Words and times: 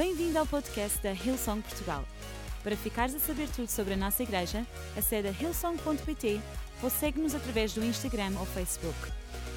Bem-vindo 0.00 0.38
ao 0.38 0.46
podcast 0.46 0.98
da 1.02 1.12
Hillsong 1.12 1.60
Portugal. 1.60 2.02
Para 2.62 2.74
ficares 2.74 3.14
a 3.14 3.18
saber 3.18 3.50
tudo 3.50 3.68
sobre 3.68 3.92
a 3.92 3.96
nossa 3.98 4.22
igreja, 4.22 4.66
acede 4.96 5.28
a 5.28 5.30
hillsong.pt 5.30 6.40
ou 6.82 6.88
segue-nos 6.88 7.34
através 7.34 7.74
do 7.74 7.84
Instagram 7.84 8.32
ou 8.38 8.46
Facebook. 8.46 8.96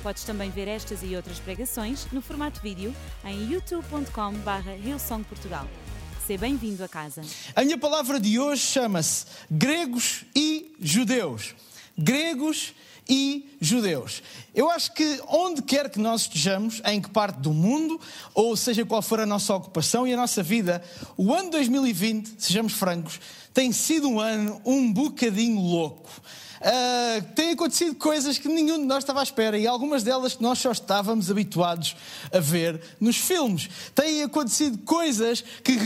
Podes 0.03 0.25
também 0.25 0.49
ver 0.49 0.67
estas 0.67 1.01
e 1.01 1.15
outras 1.15 1.39
pregações 1.39 2.11
no 2.11 2.21
formato 2.21 2.59
vídeo 2.59 2.93
em 3.23 3.53
youtube.com.br 3.53 4.69
hillsongportugal. 4.85 5.65
Seja 6.27 6.41
bem-vindo 6.41 6.83
a 6.83 6.89
casa. 6.89 7.21
A 7.55 7.63
minha 7.63 7.77
palavra 7.77 8.19
de 8.19 8.37
hoje 8.37 8.63
chama-se 8.63 9.25
gregos 9.49 10.25
e 10.35 10.75
judeus. 10.77 11.55
Gregos 11.97 12.67
e 12.67 12.73
judeus. 13.59 14.21
Eu 14.53 14.69
acho 14.69 14.93
que 14.93 15.21
onde 15.27 15.61
quer 15.61 15.89
que 15.89 15.99
nós 15.99 16.21
estejamos, 16.21 16.81
em 16.85 17.01
que 17.01 17.09
parte 17.09 17.39
do 17.39 17.53
mundo, 17.53 17.99
ou 18.33 18.55
seja 18.55 18.85
qual 18.85 19.01
for 19.01 19.19
a 19.19 19.25
nossa 19.25 19.53
ocupação 19.55 20.05
e 20.05 20.13
a 20.13 20.17
nossa 20.17 20.43
vida, 20.43 20.83
o 21.17 21.33
ano 21.33 21.49
2020, 21.51 22.35
sejamos 22.37 22.73
francos, 22.73 23.19
tem 23.53 23.71
sido 23.71 24.07
um 24.09 24.19
ano 24.19 24.61
um 24.65 24.91
bocadinho 24.91 25.59
louco. 25.59 26.09
Uh, 26.63 27.21
têm 27.35 27.51
acontecido 27.51 27.93
coisas 27.95 28.37
que 28.37 28.47
nenhum 28.47 28.77
de 28.77 28.85
nós 28.85 28.99
estava 28.99 29.19
à 29.19 29.23
espera 29.23 29.57
e 29.57 29.67
algumas 29.67 30.01
delas 30.01 30.33
que 30.33 30.41
nós 30.41 30.59
só 30.59 30.71
estávamos 30.71 31.29
habituados 31.29 31.93
a 32.31 32.39
ver 32.39 32.79
nos 33.01 33.17
filmes. 33.17 33.69
Têm 33.93 34.23
acontecido 34.23 34.77
coisas 34.79 35.43
que 35.61 35.77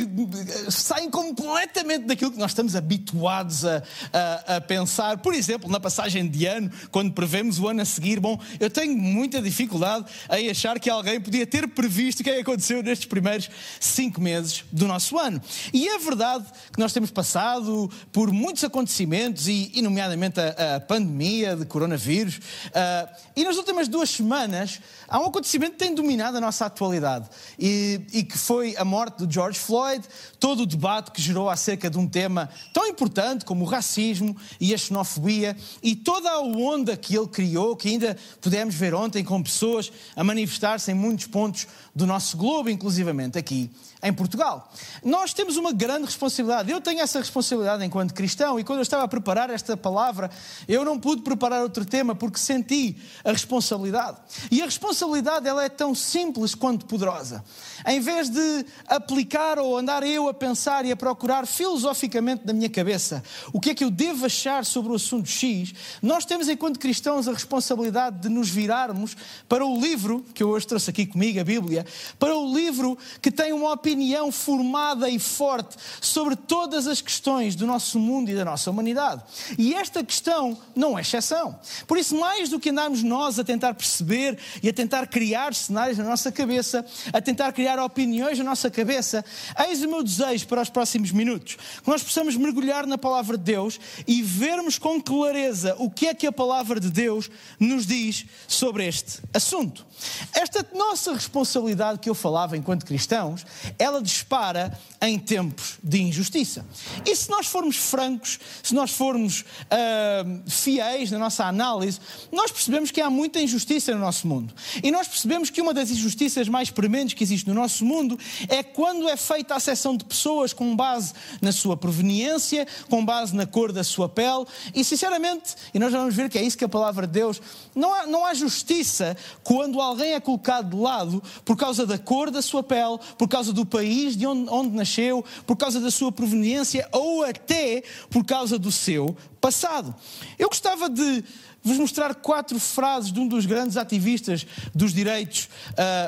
saem 0.69 1.09
completamente 1.09 2.05
daquilo 2.05 2.31
que 2.31 2.37
nós 2.37 2.51
estamos 2.51 2.75
habituados 2.75 3.65
a, 3.65 3.81
a, 4.13 4.55
a 4.57 4.61
pensar. 4.61 5.17
Por 5.17 5.33
exemplo, 5.33 5.67
na 5.67 5.79
passagem 5.79 6.27
de 6.27 6.45
ano, 6.45 6.71
quando 6.91 7.11
prevemos 7.11 7.57
o 7.57 7.67
ano 7.67 7.81
a 7.81 7.85
seguir, 7.85 8.19
bom, 8.19 8.39
eu 8.59 8.69
tenho 8.69 8.95
muita 8.95 9.41
dificuldade 9.41 10.05
em 10.29 10.47
achar 10.47 10.79
que 10.79 10.91
alguém 10.91 11.19
podia 11.19 11.47
ter 11.47 11.67
previsto 11.69 12.19
o 12.19 12.23
que 12.23 12.29
é 12.29 12.39
aconteceu 12.39 12.83
nestes 12.83 13.07
primeiros 13.07 13.49
cinco 13.79 14.21
meses 14.21 14.63
do 14.71 14.87
nosso 14.87 15.17
ano. 15.17 15.41
E 15.73 15.87
é 15.87 15.97
verdade 15.97 16.45
que 16.71 16.79
nós 16.79 16.93
temos 16.93 17.09
passado 17.09 17.89
por 18.11 18.31
muitos 18.31 18.63
acontecimentos 18.63 19.47
e, 19.47 19.71
e 19.73 19.81
nomeadamente, 19.81 20.39
a, 20.39 20.49
a 20.49 20.66
a 20.75 20.79
pandemia 20.79 21.55
de 21.55 21.65
coronavírus. 21.65 22.37
Uh, 22.37 23.09
e 23.35 23.43
nas 23.43 23.57
últimas 23.57 23.87
duas 23.87 24.09
semanas 24.09 24.79
há 25.07 25.19
um 25.19 25.25
acontecimento 25.25 25.73
que 25.73 25.79
tem 25.79 25.95
dominado 25.95 26.37
a 26.37 26.41
nossa 26.41 26.65
atualidade 26.65 27.29
e, 27.57 28.01
e, 28.13 28.23
que 28.23 28.37
foi 28.37 28.75
a 28.77 28.83
morte 28.83 29.25
de 29.25 29.33
George 29.33 29.57
Floyd, 29.57 30.03
todo 30.39 30.63
o 30.63 30.65
debate 30.65 31.11
que 31.11 31.21
gerou 31.21 31.49
acerca 31.49 31.89
de 31.89 31.97
um 31.97 32.07
tema 32.07 32.49
tão 32.73 32.85
importante 32.87 33.45
como 33.45 33.63
o 33.63 33.67
racismo 33.67 34.35
e 34.59 34.73
a 34.73 34.77
xenofobia 34.77 35.55
e 35.81 35.95
toda 35.95 36.29
a 36.29 36.41
onda 36.41 36.97
que 36.97 37.15
ele 37.15 37.27
criou, 37.27 37.75
que 37.75 37.89
ainda 37.89 38.17
pudemos 38.41 38.75
ver 38.75 38.93
ontem 38.93 39.23
com 39.23 39.41
pessoas 39.41 39.91
a 40.15 40.23
manifestar-se 40.23 40.91
em 40.91 40.95
muitos 40.95 41.27
pontos 41.27 41.67
do 41.95 42.05
nosso 42.05 42.37
globo, 42.37 42.69
inclusivamente 42.69 43.37
aqui 43.37 43.69
em 44.03 44.13
Portugal. 44.13 44.71
Nós 45.03 45.33
temos 45.33 45.57
uma 45.57 45.71
grande 45.71 46.05
responsabilidade. 46.05 46.71
Eu 46.71 46.79
tenho 46.79 47.01
essa 47.01 47.19
responsabilidade 47.19 47.83
enquanto 47.83 48.13
cristão 48.13 48.59
e 48.59 48.63
quando 48.63 48.79
eu 48.79 48.83
estava 48.83 49.03
a 49.03 49.07
preparar 49.07 49.49
esta 49.49 49.75
palavra, 49.75 50.29
eu 50.67 50.83
não 50.83 50.99
pude 50.99 51.21
preparar 51.21 51.63
outro 51.63 51.85
tema 51.85 52.15
porque 52.15 52.37
senti 52.37 52.95
a 53.23 53.31
responsabilidade. 53.31 54.17
E 54.51 54.61
a 54.61 54.65
responsabilidade 54.65 55.47
ela 55.47 55.63
é 55.63 55.69
tão 55.69 55.93
simples 55.95 56.53
quanto 56.55 56.85
poderosa. 56.85 57.43
Em 57.85 57.99
vez 57.99 58.29
de 58.29 58.65
aplicar 58.87 59.59
ou 59.59 59.77
andar 59.77 60.03
eu 60.03 60.27
a 60.27 60.33
pensar 60.33 60.85
e 60.85 60.91
a 60.91 60.95
procurar 60.95 61.45
filosoficamente 61.45 62.45
na 62.45 62.53
minha 62.53 62.69
cabeça 62.69 63.23
o 63.53 63.59
que 63.59 63.71
é 63.71 63.75
que 63.75 63.83
eu 63.83 63.91
devo 63.91 64.25
achar 64.25 64.65
sobre 64.65 64.91
o 64.91 64.95
assunto 64.95 65.27
X, 65.27 65.73
nós 66.01 66.25
temos 66.25 66.49
enquanto 66.49 66.79
cristãos 66.79 67.27
a 67.27 67.33
responsabilidade 67.33 68.19
de 68.19 68.29
nos 68.29 68.49
virarmos 68.49 69.15
para 69.47 69.65
o 69.65 69.79
livro 69.79 70.25
que 70.33 70.43
eu 70.43 70.49
hoje 70.49 70.67
trouxe 70.67 70.89
aqui 70.89 71.05
comigo, 71.05 71.39
a 71.39 71.43
Bíblia, 71.43 71.85
para 72.19 72.35
o 72.35 72.53
livro 72.53 72.97
que 73.21 73.31
tem 73.31 73.53
uma 73.53 73.71
opinião 73.71 74.31
formada 74.31 75.09
e 75.09 75.19
forte 75.19 75.75
sobre 76.01 76.35
todas 76.35 76.87
as 76.87 77.01
questões 77.01 77.55
do 77.55 77.65
nosso 77.65 77.99
mundo 77.99 78.29
e 78.29 78.35
da 78.35 78.45
nossa 78.45 78.69
humanidade. 78.69 79.23
E 79.57 79.73
esta 79.73 80.03
questão 80.03 80.36
não 80.75 80.97
é 80.97 81.01
exceção. 81.01 81.59
Por 81.87 81.97
isso, 81.97 82.15
mais 82.17 82.49
do 82.49 82.59
que 82.59 82.69
andarmos 82.69 83.03
nós 83.03 83.39
a 83.39 83.43
tentar 83.43 83.73
perceber 83.73 84.37
e 84.61 84.69
a 84.69 84.73
tentar 84.73 85.07
criar 85.07 85.53
cenários 85.53 85.97
na 85.97 86.03
nossa 86.03 86.31
cabeça, 86.31 86.85
a 87.11 87.21
tentar 87.21 87.51
criar 87.51 87.79
opiniões 87.79 88.37
na 88.37 88.43
nossa 88.43 88.69
cabeça, 88.69 89.23
eis 89.67 89.81
o 89.81 89.87
meu 89.87 90.03
desejo 90.03 90.47
para 90.47 90.61
os 90.61 90.69
próximos 90.69 91.11
minutos, 91.11 91.57
que 91.83 91.89
nós 91.89 92.03
possamos 92.03 92.35
mergulhar 92.35 92.85
na 92.85 92.97
palavra 92.97 93.37
de 93.37 93.43
Deus 93.43 93.79
e 94.07 94.21
vermos 94.21 94.77
com 94.77 95.01
clareza 95.01 95.75
o 95.79 95.89
que 95.89 96.07
é 96.07 96.13
que 96.13 96.27
a 96.27 96.31
palavra 96.31 96.79
de 96.79 96.89
Deus 96.89 97.29
nos 97.59 97.85
diz 97.85 98.25
sobre 98.47 98.85
este 98.85 99.21
assunto. 99.33 99.85
Esta 100.33 100.65
nossa 100.73 101.13
responsabilidade 101.13 101.99
que 101.99 102.09
eu 102.09 102.15
falava 102.15 102.55
enquanto 102.55 102.85
cristãos, 102.85 103.45
ela 103.79 104.01
dispara 104.01 104.77
em 105.01 105.17
tempos 105.17 105.77
de 105.83 106.01
injustiça. 106.01 106.65
E 107.05 107.15
se 107.15 107.29
nós 107.29 107.47
formos 107.47 107.75
francos, 107.75 108.39
se 108.61 108.73
nós 108.73 108.91
formos 108.91 109.41
uh, 109.41 110.26
fiéis 110.47 111.11
na 111.11 111.19
nossa 111.19 111.45
análise, 111.45 111.99
nós 112.31 112.51
percebemos 112.51 112.91
que 112.91 113.01
há 113.01 113.09
muita 113.09 113.41
injustiça 113.41 113.93
no 113.93 113.99
nosso 113.99 114.27
mundo. 114.27 114.53
E 114.83 114.91
nós 114.91 115.07
percebemos 115.07 115.49
que 115.49 115.61
uma 115.61 115.73
das 115.73 115.89
injustiças 115.91 116.47
mais 116.47 116.69
prementes 116.69 117.13
que 117.13 117.23
existe 117.23 117.47
no 117.47 117.53
nosso 117.53 117.85
mundo 117.85 118.17
é 118.47 118.63
quando 118.63 119.07
é 119.07 119.17
feita 119.17 119.55
a 119.55 119.59
seção 119.59 119.95
de 119.95 120.05
pessoas 120.05 120.53
com 120.53 120.75
base 120.75 121.13
na 121.41 121.51
sua 121.51 121.75
proveniência, 121.75 122.67
com 122.89 123.03
base 123.03 123.35
na 123.35 123.45
cor 123.45 123.71
da 123.71 123.83
sua 123.83 124.09
pele. 124.09 124.45
E 124.73 124.83
sinceramente, 124.83 125.55
e 125.73 125.79
nós 125.79 125.91
vamos 125.91 126.15
ver 126.15 126.29
que 126.29 126.37
é 126.37 126.43
isso 126.43 126.57
que 126.57 126.65
a 126.65 126.69
palavra 126.69 127.07
de 127.07 127.13
Deus, 127.13 127.41
não 127.75 127.93
há, 127.93 128.07
não 128.07 128.25
há 128.25 128.33
justiça 128.33 129.15
quando 129.43 129.79
alguém 129.81 130.13
é 130.13 130.19
colocado 130.19 130.71
de 130.71 130.75
lado 130.75 131.23
por 131.45 131.55
causa 131.55 131.85
da 131.85 131.97
cor 131.97 132.31
da 132.31 132.41
sua 132.41 132.63
pele, 132.63 132.97
por 133.17 133.27
causa 133.27 133.53
do 133.53 133.65
país 133.65 134.15
de 134.15 134.25
onde, 134.25 134.49
onde 134.49 134.75
nasceu, 134.75 135.23
por 135.45 135.55
causa 135.55 135.79
da 135.79 135.91
sua 135.91 136.11
proveniência 136.11 136.87
ou 136.91 137.23
até 137.23 137.83
por 138.09 138.25
causa 138.25 138.57
do 138.57 138.71
seu 138.71 139.15
passado. 139.47 139.95
Eu 140.37 140.49
gostava 140.49 140.89
de 140.89 141.23
vos 141.67 141.77
mostrar 141.77 142.15
quatro 142.15 142.57
frases 142.59 143.11
de 143.11 143.19
um 143.19 143.27
dos 143.27 143.45
grandes 143.45 143.75
ativistas 143.75 144.47
dos 144.73 144.93
direitos 144.93 145.49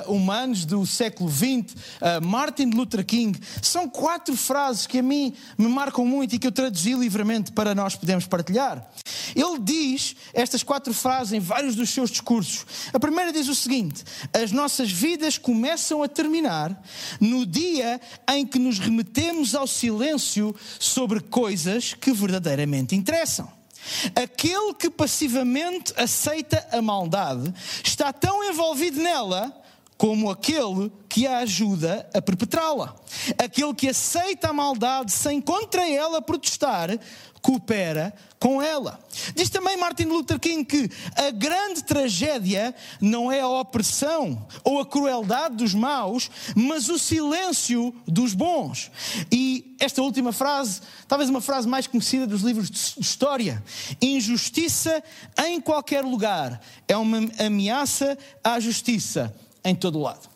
uh, 0.06 0.12
humanos 0.12 0.64
do 0.64 0.86
século 0.86 1.30
XX, 1.30 1.76
uh, 1.76 2.26
Martin 2.26 2.72
Luther 2.72 3.06
King. 3.06 3.38
São 3.62 3.90
quatro 3.90 4.36
frases 4.38 4.88
que 4.88 5.00
a 5.00 5.04
mim 5.04 5.34
me 5.58 5.68
marcam 5.68 6.06
muito 6.06 6.36
e 6.36 6.40
que 6.40 6.48
eu 6.48 6.52
traduzi 6.52 6.94
livremente 6.94 7.52
para 7.52 7.76
nós 7.76 7.96
podermos 7.96 8.26
partilhar. 8.26 8.90
Ele 9.36 9.60
diz 9.60 10.16
estas 10.34 10.64
quatro 10.64 10.94
frases 10.94 11.34
em 11.34 11.40
vários 11.40 11.76
dos 11.76 11.90
seus 11.90 12.10
discursos. 12.10 12.66
A 12.94 13.00
primeira 13.00 13.34
diz 13.34 13.48
o 13.48 13.56
seguinte: 13.56 14.04
As 14.34 14.52
nossas 14.52 14.90
vidas 14.92 15.38
começam 15.38 16.02
a 16.02 16.08
terminar 16.08 16.82
no 17.20 17.46
dia 17.46 18.00
em 18.30 18.46
que 18.46 18.58
nos 18.58 18.80
remetemos 18.80 19.54
ao 19.54 19.68
silêncio 19.68 20.56
sobre 20.80 21.20
coisas 21.20 21.94
que 21.94 22.14
verdadeiramente 22.14 22.96
interessam. 22.96 23.59
Aquele 24.16 24.74
que 24.74 24.90
passivamente 24.90 25.94
aceita 25.98 26.68
a 26.72 26.82
maldade 26.82 27.54
está 27.84 28.12
tão 28.12 28.44
envolvido 28.44 29.02
nela 29.02 29.54
como 30.00 30.32
aquele 30.32 30.90
que 31.10 31.28
a 31.28 31.40
ajuda 31.40 32.10
a 32.14 32.22
perpetrá-la. 32.22 32.96
Aquele 33.38 33.74
que 33.74 33.90
aceita 33.90 34.48
a 34.48 34.54
maldade 34.54 35.12
sem 35.12 35.42
contra 35.42 35.86
ela 35.90 36.22
protestar, 36.22 36.90
coopera 37.42 38.14
com 38.40 38.62
ela. 38.62 38.98
Diz 39.36 39.50
também 39.50 39.76
Martin 39.76 40.06
Luther 40.06 40.40
King 40.40 40.64
que 40.64 40.90
a 41.18 41.32
grande 41.32 41.84
tragédia 41.84 42.74
não 43.02 43.30
é 43.30 43.42
a 43.42 43.50
opressão 43.50 44.48
ou 44.64 44.80
a 44.80 44.86
crueldade 44.86 45.58
dos 45.58 45.74
maus, 45.74 46.32
mas 46.56 46.88
o 46.88 46.98
silêncio 46.98 47.94
dos 48.08 48.34
bons. 48.34 48.90
E 49.30 49.76
esta 49.82 50.02
última 50.02 50.32
frase, 50.32 50.80
talvez 51.10 51.30
uma 51.30 51.42
frase 51.42 51.68
mais 51.68 51.88
conhecida 51.88 52.26
dos 52.26 52.42
livros 52.42 52.72
de 52.72 53.02
história: 53.02 53.62
injustiça 54.02 55.04
em 55.46 55.60
qualquer 55.60 56.06
lugar 56.06 56.62
é 56.88 56.96
uma 56.96 57.18
ameaça 57.38 58.18
à 58.42 58.62
justiça 58.62 59.36
em 59.64 59.76
todo 59.76 60.00
o 60.00 60.02
lado. 60.02 60.30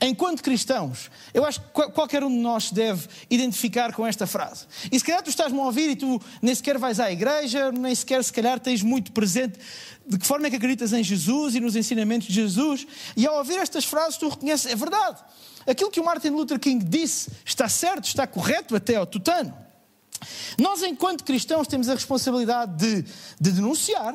Enquanto 0.00 0.42
cristãos, 0.42 1.10
eu 1.34 1.44
acho 1.44 1.60
que 1.60 1.66
qualquer 1.90 2.24
um 2.24 2.30
de 2.30 2.36
nós 2.36 2.70
deve 2.70 3.06
identificar 3.28 3.92
com 3.92 4.06
esta 4.06 4.26
frase. 4.26 4.66
E 4.90 4.98
se 4.98 5.04
calhar 5.04 5.22
tu 5.22 5.30
estás-me 5.30 5.58
a 5.58 5.62
ouvir 5.64 5.90
e 5.90 5.96
tu 5.96 6.20
nem 6.40 6.54
sequer 6.54 6.78
vais 6.78 6.98
à 6.98 7.12
igreja, 7.12 7.70
nem 7.70 7.94
sequer 7.94 8.24
se 8.24 8.32
calhar 8.32 8.58
tens 8.58 8.82
muito 8.82 9.12
presente 9.12 9.58
de 10.06 10.18
que 10.18 10.26
forma 10.26 10.46
é 10.46 10.50
que 10.50 10.56
acreditas 10.56 10.92
em 10.92 11.02
Jesus 11.02 11.54
e 11.54 11.60
nos 11.60 11.74
ensinamentos 11.74 12.28
de 12.28 12.34
Jesus, 12.34 12.86
e 13.16 13.26
ao 13.26 13.38
ouvir 13.38 13.58
estas 13.58 13.84
frases 13.84 14.16
tu 14.16 14.28
reconheces, 14.28 14.66
é 14.66 14.76
verdade. 14.76 15.18
Aquilo 15.66 15.90
que 15.90 16.00
o 16.00 16.04
Martin 16.04 16.28
Luther 16.28 16.60
King 16.60 16.84
disse 16.84 17.30
está 17.44 17.68
certo, 17.68 18.04
está 18.04 18.26
correto 18.26 18.76
até 18.76 18.94
ao 18.94 19.04
tutano. 19.04 19.52
Nós, 20.58 20.82
enquanto 20.82 21.24
cristãos, 21.24 21.66
temos 21.66 21.88
a 21.88 21.94
responsabilidade 21.94 22.76
de, 22.76 23.02
de 23.38 23.52
denunciar, 23.52 24.14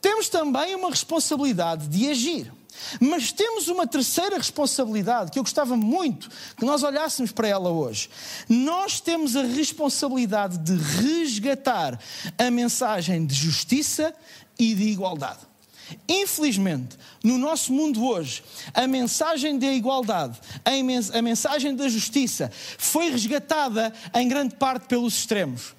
temos 0.00 0.28
também 0.28 0.74
uma 0.74 0.90
responsabilidade 0.90 1.86
de 1.88 2.08
agir. 2.08 2.52
Mas 3.00 3.32
temos 3.32 3.68
uma 3.68 3.86
terceira 3.86 4.36
responsabilidade 4.36 5.30
que 5.30 5.38
eu 5.38 5.42
gostava 5.42 5.76
muito 5.76 6.28
que 6.56 6.64
nós 6.64 6.82
olhássemos 6.82 7.32
para 7.32 7.48
ela 7.48 7.70
hoje. 7.70 8.08
Nós 8.48 9.00
temos 9.00 9.36
a 9.36 9.42
responsabilidade 9.42 10.58
de 10.58 10.76
resgatar 10.76 11.98
a 12.38 12.50
mensagem 12.50 13.26
de 13.26 13.34
justiça 13.34 14.14
e 14.58 14.74
de 14.74 14.84
igualdade. 14.84 15.40
Infelizmente, 16.08 16.96
no 17.22 17.36
nosso 17.36 17.72
mundo 17.72 18.04
hoje, 18.04 18.42
a 18.72 18.86
mensagem 18.86 19.58
da 19.58 19.66
igualdade, 19.66 20.40
a 20.64 21.22
mensagem 21.22 21.74
da 21.74 21.88
justiça, 21.88 22.50
foi 22.78 23.10
resgatada 23.10 23.92
em 24.14 24.26
grande 24.26 24.54
parte 24.54 24.86
pelos 24.86 25.14
extremos 25.14 25.74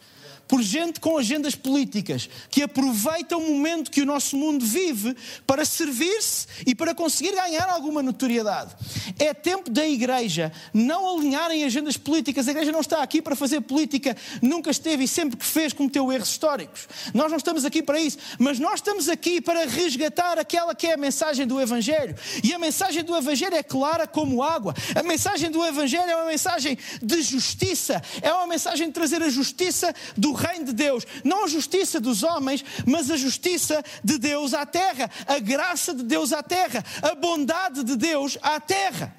por 0.47 0.61
gente 0.61 0.99
com 0.99 1.17
agendas 1.17 1.55
políticas 1.55 2.29
que 2.49 2.63
aproveita 2.63 3.37
o 3.37 3.41
momento 3.41 3.91
que 3.91 4.01
o 4.01 4.05
nosso 4.05 4.35
mundo 4.37 4.65
vive 4.65 5.15
para 5.47 5.65
servir-se 5.65 6.47
e 6.65 6.75
para 6.75 6.93
conseguir 6.93 7.33
ganhar 7.33 7.69
alguma 7.69 8.03
notoriedade. 8.03 8.75
É 9.17 9.33
tempo 9.33 9.69
da 9.69 9.87
igreja 9.87 10.51
não 10.73 11.17
alinhar 11.17 11.51
em 11.51 11.63
agendas 11.63 11.97
políticas. 11.97 12.47
A 12.47 12.51
igreja 12.51 12.71
não 12.71 12.81
está 12.81 13.01
aqui 13.01 13.21
para 13.21 13.35
fazer 13.35 13.61
política, 13.61 14.15
nunca 14.41 14.69
esteve 14.69 15.05
e 15.05 15.07
sempre 15.07 15.37
que 15.37 15.45
fez 15.45 15.73
cometeu 15.73 16.11
erros 16.11 16.29
históricos. 16.29 16.87
Nós 17.13 17.29
não 17.29 17.37
estamos 17.37 17.65
aqui 17.65 17.81
para 17.81 17.99
isso, 17.99 18.17
mas 18.37 18.59
nós 18.59 18.75
estamos 18.75 19.09
aqui 19.09 19.41
para 19.41 19.65
resgatar 19.65 20.37
aquela 20.37 20.75
que 20.75 20.87
é 20.87 20.93
a 20.93 20.97
mensagem 20.97 21.47
do 21.47 21.59
Evangelho. 21.59 22.15
E 22.43 22.53
a 22.53 22.59
mensagem 22.59 23.03
do 23.03 23.15
Evangelho 23.15 23.55
é 23.55 23.63
clara 23.63 24.05
como 24.05 24.43
água. 24.43 24.73
A 24.95 25.03
mensagem 25.03 25.49
do 25.49 25.65
Evangelho 25.65 26.09
é 26.09 26.15
uma 26.15 26.25
mensagem 26.25 26.77
de 27.01 27.21
justiça, 27.21 28.01
é 28.21 28.31
uma 28.33 28.47
mensagem 28.47 28.87
de 28.87 28.93
trazer 28.93 29.21
a 29.23 29.29
justiça 29.29 29.93
do 30.17 30.32
reino 30.33 30.65
de 30.65 30.73
Deus, 30.73 31.05
não 31.23 31.45
a 31.45 31.47
justiça 31.47 31.99
dos 31.99 32.23
homens, 32.23 32.63
mas 32.85 33.09
a 33.09 33.17
justiça 33.17 33.83
de 34.03 34.17
Deus 34.17 34.53
à 34.53 34.65
terra, 34.65 35.09
a 35.27 35.39
graça 35.39 35.93
de 35.93 36.03
Deus 36.03 36.33
à 36.33 36.43
terra, 36.43 36.83
a 37.01 37.15
bondade 37.15 37.83
de 37.83 37.95
Deus 37.95 38.37
à 38.41 38.59
terra. 38.59 39.15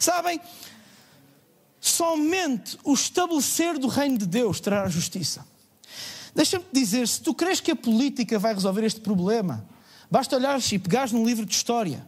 Sabem? 0.00 0.40
Somente 1.80 2.78
o 2.82 2.94
estabelecer 2.94 3.78
do 3.78 3.88
reino 3.88 4.16
de 4.16 4.26
Deus 4.26 4.60
trará 4.60 4.88
justiça. 4.88 5.46
Deixa-me 6.34 6.64
dizer, 6.72 7.06
se 7.06 7.20
tu 7.20 7.32
crees 7.32 7.60
que 7.60 7.70
a 7.70 7.76
política 7.76 8.38
vai 8.38 8.54
resolver 8.54 8.84
este 8.84 9.00
problema, 9.00 9.64
basta 10.10 10.36
olhares 10.36 10.70
e 10.72 10.78
pegares 10.78 11.12
num 11.12 11.24
livro 11.24 11.44
de 11.46 11.54
história 11.54 12.04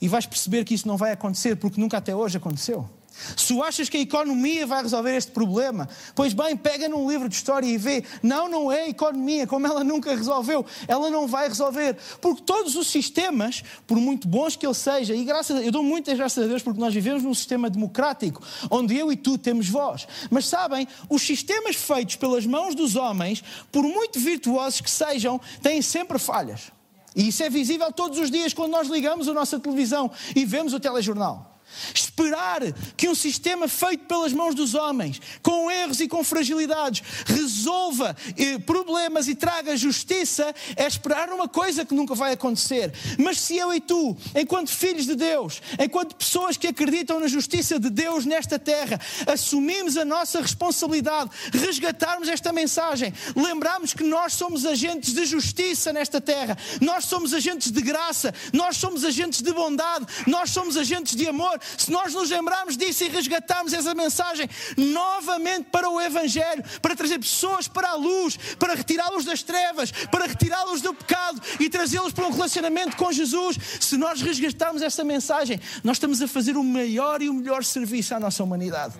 e 0.00 0.08
vais 0.08 0.26
perceber 0.26 0.64
que 0.64 0.74
isso 0.74 0.88
não 0.88 0.96
vai 0.96 1.12
acontecer, 1.12 1.56
porque 1.56 1.80
nunca 1.80 1.98
até 1.98 2.14
hoje 2.14 2.36
aconteceu. 2.36 2.88
Se 3.36 3.48
tu 3.48 3.62
achas 3.62 3.88
que 3.88 3.96
a 3.96 4.00
economia 4.00 4.66
vai 4.66 4.82
resolver 4.82 5.16
este 5.16 5.32
problema, 5.32 5.88
pois 6.14 6.32
bem, 6.32 6.56
pega 6.56 6.88
num 6.88 7.08
livro 7.10 7.28
de 7.28 7.34
história 7.34 7.66
e 7.66 7.78
vê. 7.78 8.04
Não, 8.22 8.48
não 8.48 8.70
é 8.70 8.82
a 8.82 8.88
economia, 8.88 9.46
como 9.46 9.66
ela 9.66 9.82
nunca 9.82 10.14
resolveu, 10.14 10.64
ela 10.86 11.10
não 11.10 11.26
vai 11.26 11.48
resolver. 11.48 11.96
Porque 12.20 12.42
todos 12.42 12.76
os 12.76 12.86
sistemas, 12.88 13.62
por 13.86 13.96
muito 13.96 14.28
bons 14.28 14.56
que 14.56 14.66
ele 14.66 14.74
seja, 14.74 15.14
e 15.14 15.24
graças 15.24 15.56
a, 15.56 15.62
eu 15.62 15.72
dou 15.72 15.82
muitas 15.82 16.16
graças 16.16 16.44
a 16.44 16.46
Deus 16.46 16.62
porque 16.62 16.80
nós 16.80 16.92
vivemos 16.92 17.22
num 17.22 17.34
sistema 17.34 17.70
democrático, 17.70 18.42
onde 18.70 18.96
eu 18.96 19.10
e 19.10 19.16
tu 19.16 19.38
temos 19.38 19.68
voz. 19.68 20.06
Mas 20.30 20.46
sabem, 20.46 20.86
os 21.08 21.22
sistemas 21.22 21.76
feitos 21.76 22.16
pelas 22.16 22.46
mãos 22.46 22.74
dos 22.74 22.96
homens, 22.96 23.42
por 23.72 23.82
muito 23.82 24.18
virtuosos 24.20 24.80
que 24.80 24.90
sejam, 24.90 25.40
têm 25.62 25.80
sempre 25.80 26.18
falhas. 26.18 26.72
E 27.14 27.28
isso 27.28 27.42
é 27.42 27.48
visível 27.48 27.90
todos 27.90 28.18
os 28.18 28.30
dias 28.30 28.52
quando 28.52 28.72
nós 28.72 28.88
ligamos 28.88 29.26
a 29.26 29.32
nossa 29.32 29.58
televisão 29.58 30.10
e 30.34 30.44
vemos 30.44 30.74
o 30.74 30.80
telejornal. 30.80 31.55
Esperar 31.94 32.60
que 32.96 33.08
um 33.08 33.14
sistema 33.14 33.68
feito 33.68 34.04
pelas 34.04 34.32
mãos 34.32 34.54
dos 34.54 34.74
homens, 34.74 35.20
com 35.42 35.70
erros 35.70 36.00
e 36.00 36.08
com 36.08 36.22
fragilidades, 36.24 37.02
resolva 37.26 38.16
eh, 38.36 38.58
problemas 38.58 39.28
e 39.28 39.34
traga 39.34 39.76
justiça, 39.76 40.54
é 40.76 40.86
esperar 40.86 41.28
uma 41.30 41.48
coisa 41.48 41.84
que 41.84 41.94
nunca 41.94 42.14
vai 42.14 42.32
acontecer. 42.32 42.92
Mas 43.18 43.40
se 43.40 43.56
eu 43.56 43.72
e 43.72 43.80
tu, 43.80 44.16
enquanto 44.34 44.70
filhos 44.70 45.06
de 45.06 45.14
Deus, 45.14 45.60
enquanto 45.78 46.16
pessoas 46.16 46.56
que 46.56 46.66
acreditam 46.66 47.20
na 47.20 47.28
justiça 47.28 47.78
de 47.78 47.90
Deus 47.90 48.24
nesta 48.24 48.58
terra, 48.58 49.00
assumimos 49.26 49.96
a 49.96 50.04
nossa 50.04 50.40
responsabilidade, 50.40 51.30
resgatarmos 51.52 52.28
esta 52.28 52.52
mensagem, 52.52 53.12
lembrarmos 53.34 53.94
que 53.94 54.04
nós 54.04 54.34
somos 54.34 54.64
agentes 54.64 55.12
de 55.12 55.24
justiça 55.24 55.92
nesta 55.92 56.20
terra, 56.20 56.56
nós 56.80 57.04
somos 57.04 57.32
agentes 57.32 57.70
de 57.70 57.80
graça, 57.80 58.34
nós 58.52 58.76
somos 58.76 59.04
agentes 59.04 59.42
de 59.42 59.52
bondade, 59.52 60.06
nós 60.26 60.50
somos 60.50 60.76
agentes 60.76 61.14
de 61.14 61.26
amor, 61.26 61.60
se 61.76 61.90
nós 61.90 62.14
nos 62.14 62.30
lembrarmos 62.30 62.76
disso 62.76 63.04
e 63.04 63.08
resgatarmos 63.08 63.72
essa 63.72 63.94
mensagem 63.94 64.48
novamente 64.76 65.68
para 65.70 65.88
o 65.88 66.00
Evangelho, 66.00 66.62
para 66.80 66.96
trazer 66.96 67.18
pessoas 67.18 67.68
para 67.68 67.90
a 67.90 67.94
luz, 67.94 68.36
para 68.58 68.74
retirá-los 68.74 69.24
das 69.24 69.42
trevas, 69.42 69.90
para 70.10 70.26
retirá-los 70.26 70.80
do 70.80 70.94
pecado 70.94 71.40
e 71.60 71.68
trazê-los 71.68 72.12
para 72.12 72.26
um 72.26 72.30
relacionamento 72.30 72.96
com 72.96 73.10
Jesus, 73.12 73.56
se 73.80 73.96
nós 73.96 74.20
resgatarmos 74.20 74.82
essa 74.82 75.04
mensagem, 75.04 75.60
nós 75.82 75.96
estamos 75.96 76.20
a 76.22 76.28
fazer 76.28 76.56
o 76.56 76.64
maior 76.64 77.22
e 77.22 77.28
o 77.28 77.34
melhor 77.34 77.64
serviço 77.64 78.14
à 78.14 78.20
nossa 78.20 78.42
humanidade. 78.42 78.94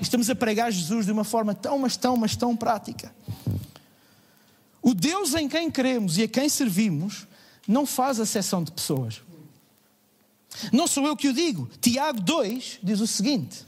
Estamos 0.00 0.28
a 0.28 0.34
pregar 0.34 0.70
Jesus 0.70 1.06
de 1.06 1.12
uma 1.12 1.24
forma 1.24 1.54
tão, 1.54 1.78
mas 1.78 1.96
tão, 1.96 2.16
mas 2.16 2.36
tão 2.36 2.54
prática. 2.56 3.14
O 4.82 4.94
Deus 4.94 5.34
em 5.34 5.48
quem 5.48 5.70
queremos 5.70 6.18
e 6.18 6.22
a 6.22 6.28
quem 6.28 6.48
servimos 6.48 7.26
não 7.66 7.84
faz 7.84 8.20
acessão 8.20 8.62
de 8.62 8.70
pessoas. 8.70 9.20
Não 10.72 10.86
sou 10.86 11.06
eu 11.06 11.16
que 11.16 11.28
o 11.28 11.32
digo. 11.32 11.68
Tiago 11.80 12.20
2 12.20 12.80
diz 12.82 13.00
o 13.00 13.06
seguinte: 13.06 13.64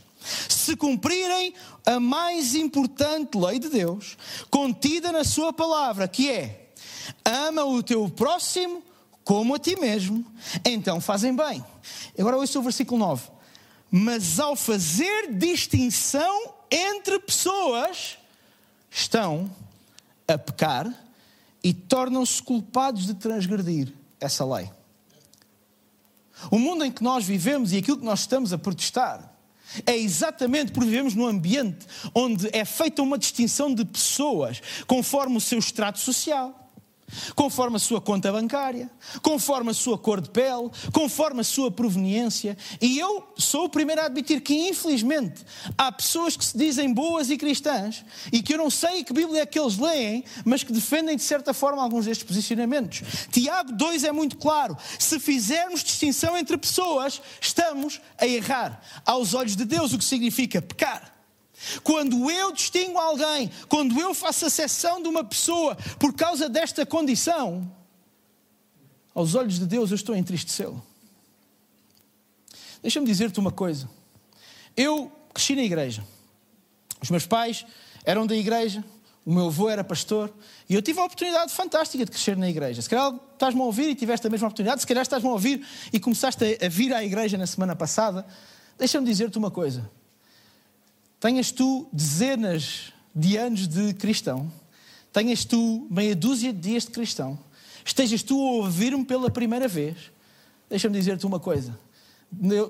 Se 0.48 0.76
cumprirem 0.76 1.54
a 1.84 1.98
mais 2.00 2.54
importante 2.54 3.36
lei 3.36 3.58
de 3.58 3.68
Deus, 3.68 4.16
contida 4.50 5.12
na 5.12 5.24
Sua 5.24 5.52
palavra, 5.52 6.08
que 6.08 6.30
é: 6.30 6.70
ama 7.24 7.64
o 7.64 7.82
teu 7.82 8.08
próximo 8.08 8.82
como 9.24 9.54
a 9.54 9.58
ti 9.58 9.78
mesmo, 9.78 10.24
então 10.64 11.00
fazem 11.00 11.36
bem. 11.36 11.62
Agora 12.18 12.38
ouça 12.38 12.58
o 12.58 12.62
versículo 12.62 12.98
9. 12.98 13.28
Mas 13.90 14.40
ao 14.40 14.56
fazer 14.56 15.34
distinção 15.34 16.54
entre 16.70 17.18
pessoas, 17.18 18.18
estão 18.90 19.50
a 20.26 20.36
pecar 20.36 20.92
e 21.62 21.72
tornam-se 21.72 22.42
culpados 22.42 23.06
de 23.06 23.14
transgredir 23.14 23.92
essa 24.20 24.44
lei. 24.44 24.70
O 26.50 26.58
mundo 26.58 26.84
em 26.84 26.90
que 26.90 27.02
nós 27.02 27.24
vivemos 27.24 27.72
e 27.72 27.78
aquilo 27.78 27.98
que 27.98 28.04
nós 28.04 28.20
estamos 28.20 28.52
a 28.52 28.58
protestar 28.58 29.34
é 29.84 29.96
exatamente 29.96 30.72
porque 30.72 30.88
vivemos 30.88 31.14
num 31.14 31.26
ambiente 31.26 31.86
onde 32.14 32.48
é 32.52 32.64
feita 32.64 33.02
uma 33.02 33.18
distinção 33.18 33.74
de 33.74 33.84
pessoas 33.84 34.62
conforme 34.86 35.36
o 35.36 35.40
seu 35.40 35.58
extrato 35.58 35.98
social 35.98 36.67
conforme 37.34 37.76
a 37.76 37.78
sua 37.78 38.00
conta 38.00 38.30
bancária, 38.32 38.90
conforme 39.22 39.70
a 39.70 39.74
sua 39.74 39.98
cor 39.98 40.20
de 40.20 40.30
pele, 40.30 40.70
conforme 40.92 41.40
a 41.40 41.44
sua 41.44 41.70
proveniência. 41.70 42.56
E 42.80 42.98
eu 42.98 43.26
sou 43.36 43.64
o 43.64 43.68
primeiro 43.68 44.00
a 44.00 44.06
admitir 44.06 44.40
que, 44.40 44.68
infelizmente, 44.68 45.44
há 45.76 45.90
pessoas 45.90 46.36
que 46.36 46.44
se 46.44 46.56
dizem 46.56 46.92
boas 46.92 47.30
e 47.30 47.36
cristãs 47.36 48.04
e 48.32 48.42
que 48.42 48.54
eu 48.54 48.58
não 48.58 48.70
sei 48.70 49.04
que 49.04 49.12
Bíblia 49.12 49.42
é 49.42 49.46
que 49.46 49.58
eles 49.58 49.78
leem, 49.78 50.24
mas 50.44 50.62
que 50.62 50.72
defendem 50.72 51.16
de 51.16 51.22
certa 51.22 51.52
forma 51.52 51.82
alguns 51.82 52.06
destes 52.06 52.26
posicionamentos. 52.26 53.02
Tiago 53.30 53.72
2 53.72 54.04
é 54.04 54.12
muito 54.12 54.36
claro: 54.36 54.76
se 54.98 55.18
fizermos 55.18 55.82
distinção 55.82 56.36
entre 56.36 56.56
pessoas, 56.56 57.20
estamos 57.40 58.00
a 58.18 58.26
errar 58.26 58.80
aos 59.04 59.34
olhos 59.34 59.56
de 59.56 59.64
Deus, 59.64 59.92
o 59.92 59.98
que 59.98 60.04
significa 60.04 60.62
pecar. 60.62 61.17
Quando 61.82 62.30
eu 62.30 62.52
distingo 62.52 62.98
alguém, 62.98 63.50
quando 63.68 63.98
eu 63.98 64.14
faço 64.14 64.46
a 64.46 64.50
seção 64.50 65.02
de 65.02 65.08
uma 65.08 65.24
pessoa 65.24 65.76
por 65.98 66.14
causa 66.14 66.48
desta 66.48 66.86
condição, 66.86 67.70
aos 69.14 69.34
olhos 69.34 69.58
de 69.58 69.66
Deus 69.66 69.90
eu 69.90 69.96
estou 69.96 70.14
a 70.14 70.18
entristecê-lo. 70.18 70.82
Deixa-me 72.80 73.06
dizer-te 73.06 73.40
uma 73.40 73.50
coisa. 73.50 73.90
Eu 74.76 75.10
cresci 75.34 75.56
na 75.56 75.62
igreja. 75.62 76.04
Os 77.02 77.10
meus 77.10 77.26
pais 77.26 77.66
eram 78.04 78.26
da 78.26 78.36
igreja, 78.36 78.84
o 79.26 79.32
meu 79.32 79.46
avô 79.46 79.68
era 79.68 79.82
pastor 79.82 80.32
e 80.68 80.74
eu 80.74 80.80
tive 80.80 81.00
a 81.00 81.04
oportunidade 81.04 81.52
fantástica 81.52 82.04
de 82.04 82.10
crescer 82.10 82.36
na 82.36 82.48
igreja. 82.48 82.80
Se 82.80 82.88
calhar 82.88 83.12
estás-me 83.32 83.60
a 83.60 83.64
ouvir 83.64 83.90
e 83.90 83.94
tiveste 83.94 84.26
a 84.26 84.30
mesma 84.30 84.46
oportunidade, 84.46 84.80
se 84.80 84.86
calhar 84.86 85.02
estás-me 85.02 85.28
a 85.28 85.32
ouvir 85.32 85.66
e 85.92 85.98
começaste 85.98 86.58
a 86.64 86.68
vir 86.68 86.94
à 86.94 87.04
igreja 87.04 87.36
na 87.36 87.46
semana 87.46 87.74
passada. 87.74 88.24
Deixa-me 88.78 89.04
dizer-te 89.04 89.36
uma 89.36 89.50
coisa 89.50 89.97
tenhas 91.20 91.50
tu 91.50 91.88
dezenas 91.92 92.92
de 93.14 93.36
anos 93.36 93.66
de 93.66 93.94
cristão, 93.94 94.50
tenhas 95.12 95.44
tu 95.44 95.86
meia 95.90 96.14
dúzia 96.14 96.52
de 96.52 96.60
dias 96.60 96.84
de 96.84 96.90
cristão, 96.90 97.38
estejas 97.84 98.22
tu 98.22 98.34
a 98.34 98.50
ouvir-me 98.52 99.04
pela 99.04 99.30
primeira 99.30 99.66
vez, 99.66 99.96
deixa-me 100.68 100.98
dizer-te 100.98 101.26
uma 101.26 101.40
coisa: 101.40 101.78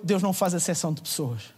Deus 0.02 0.22
não 0.22 0.32
faz 0.32 0.54
exceção 0.54 0.92
de 0.92 1.02
pessoas. 1.02 1.57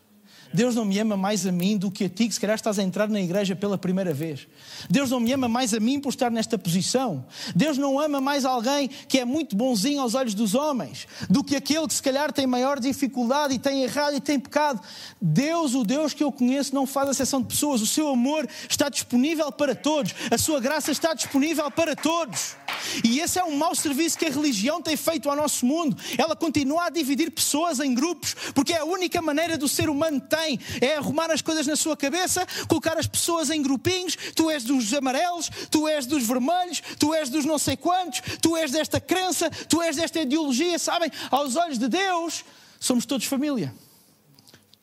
Deus 0.52 0.74
não 0.74 0.84
me 0.84 0.98
ama 0.98 1.16
mais 1.16 1.46
a 1.46 1.52
mim 1.52 1.76
do 1.76 1.90
que 1.90 2.04
a 2.04 2.08
ti, 2.08 2.26
que 2.28 2.34
se 2.34 2.40
calhar 2.40 2.56
estás 2.56 2.78
a 2.78 2.82
entrar 2.82 3.08
na 3.08 3.20
igreja 3.20 3.54
pela 3.54 3.78
primeira 3.78 4.12
vez. 4.12 4.46
Deus 4.88 5.10
não 5.10 5.20
me 5.20 5.32
ama 5.32 5.48
mais 5.48 5.72
a 5.72 5.80
mim 5.80 6.00
por 6.00 6.08
estar 6.08 6.30
nesta 6.30 6.58
posição. 6.58 7.24
Deus 7.54 7.78
não 7.78 7.98
ama 8.00 8.20
mais 8.20 8.44
alguém 8.44 8.88
que 8.88 9.18
é 9.18 9.24
muito 9.24 9.54
bonzinho 9.54 10.00
aos 10.00 10.14
olhos 10.14 10.34
dos 10.34 10.54
homens 10.54 11.06
do 11.28 11.44
que 11.44 11.56
aquele 11.56 11.86
que 11.86 11.94
se 11.94 12.02
calhar 12.02 12.32
tem 12.32 12.46
maior 12.46 12.80
dificuldade 12.80 13.54
e 13.54 13.58
tem 13.58 13.82
errado 13.82 14.14
e 14.14 14.20
tem 14.20 14.38
pecado. 14.38 14.80
Deus, 15.20 15.74
o 15.74 15.84
Deus 15.84 16.12
que 16.12 16.24
eu 16.24 16.32
conheço, 16.32 16.74
não 16.74 16.86
faz 16.86 17.08
exceção 17.10 17.40
de 17.40 17.48
pessoas. 17.48 17.80
O 17.80 17.86
seu 17.86 18.08
amor 18.08 18.48
está 18.68 18.88
disponível 18.88 19.50
para 19.52 19.74
todos. 19.74 20.14
A 20.30 20.38
sua 20.38 20.60
graça 20.60 20.90
está 20.90 21.14
disponível 21.14 21.70
para 21.70 21.94
todos. 21.94 22.56
E 23.04 23.20
esse 23.20 23.38
é 23.38 23.44
um 23.44 23.56
mau 23.56 23.74
serviço 23.74 24.18
que 24.18 24.26
a 24.26 24.30
religião 24.30 24.80
tem 24.80 24.96
feito 24.96 25.28
ao 25.28 25.36
nosso 25.36 25.64
mundo. 25.66 25.96
Ela 26.16 26.36
continua 26.36 26.86
a 26.86 26.90
dividir 26.90 27.30
pessoas 27.30 27.80
em 27.80 27.94
grupos, 27.94 28.34
porque 28.54 28.72
é 28.72 28.78
a 28.78 28.84
única 28.84 29.20
maneira 29.22 29.56
do 29.56 29.68
ser 29.68 29.88
humano 29.88 30.20
tem, 30.20 30.58
é 30.80 30.96
arrumar 30.96 31.30
as 31.30 31.42
coisas 31.42 31.66
na 31.66 31.76
sua 31.76 31.96
cabeça, 31.96 32.46
colocar 32.68 32.98
as 32.98 33.06
pessoas 33.06 33.50
em 33.50 33.62
grupinhos. 33.62 34.16
Tu 34.34 34.50
és 34.50 34.64
dos 34.64 34.92
amarelos, 34.94 35.50
tu 35.70 35.88
és 35.88 36.06
dos 36.06 36.26
vermelhos, 36.26 36.82
tu 36.98 37.14
és 37.14 37.28
dos 37.28 37.44
não 37.44 37.58
sei 37.58 37.76
quantos, 37.76 38.22
tu 38.40 38.56
és 38.56 38.70
desta 38.70 39.00
crença, 39.00 39.50
tu 39.68 39.82
és 39.82 39.96
desta 39.96 40.20
ideologia, 40.20 40.78
sabem? 40.78 41.10
Aos 41.30 41.56
olhos 41.56 41.78
de 41.78 41.88
Deus, 41.88 42.44
somos 42.78 43.06
todos 43.06 43.26
família. 43.26 43.74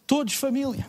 Todos 0.05 0.33
família. 0.33 0.87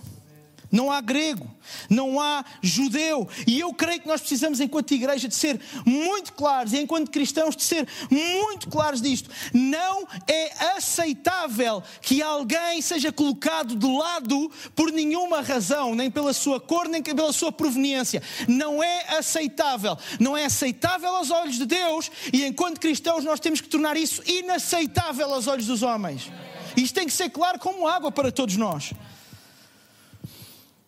Não 0.71 0.93
há 0.93 1.01
grego, 1.01 1.49
não 1.89 2.21
há 2.21 2.45
judeu. 2.63 3.27
E 3.47 3.59
eu 3.59 3.73
creio 3.73 4.01
que 4.01 4.09
nós 4.09 4.21
precisamos, 4.21 4.61
enquanto 4.61 4.93
igreja, 4.93 5.27
de 5.27 5.35
ser 5.35 5.61
muito 5.85 6.33
claros, 6.35 6.73
e 6.73 6.79
enquanto 6.79 7.11
cristãos, 7.11 7.57
de 7.57 7.63
ser 7.63 7.89
muito 8.11 8.69
claros 8.69 9.01
disto. 9.01 9.31
Não 9.53 10.07
é 10.27 10.75
aceitável 10.77 11.83
que 12.03 12.23
alguém 12.23 12.83
seja 12.83 13.11
colocado 13.11 13.75
de 13.75 13.87
lado 13.87 14.51
por 14.77 14.93
nenhuma 14.93 15.41
razão, 15.41 15.95
nem 15.95 16.11
pela 16.11 16.33
sua 16.33 16.61
cor, 16.61 16.87
nem 16.89 17.03
pela 17.03 17.33
sua 17.33 17.51
proveniência. 17.51 18.23
Não 18.47 18.83
é 18.83 19.17
aceitável. 19.17 19.97
Não 20.21 20.37
é 20.37 20.45
aceitável 20.45 21.17
aos 21.17 21.31
olhos 21.31 21.57
de 21.57 21.67
Deus, 21.67 22.11
e 22.33 22.45
enquanto 22.45 22.81
cristãos, 22.81 23.25
nós 23.25 23.41
temos 23.41 23.61
que 23.61 23.69
tornar 23.69 23.97
isso 23.97 24.23
inaceitável 24.27 25.33
aos 25.33 25.47
olhos 25.47 25.67
dos 25.67 25.83
homens. 25.83 26.31
Isto 26.77 26.95
tem 26.95 27.07
que 27.07 27.13
ser 27.13 27.31
claro 27.31 27.59
como 27.59 27.89
água 27.89 28.13
para 28.13 28.31
todos 28.31 28.57
nós. 28.57 28.93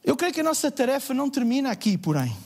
Eu 0.02 0.16
creio 0.16 0.32
que 0.32 0.40
a 0.40 0.44
nossa 0.44 0.70
tarefa 0.70 1.12
não 1.12 1.28
termina 1.28 1.70
aqui, 1.70 1.98
porém. 1.98 2.36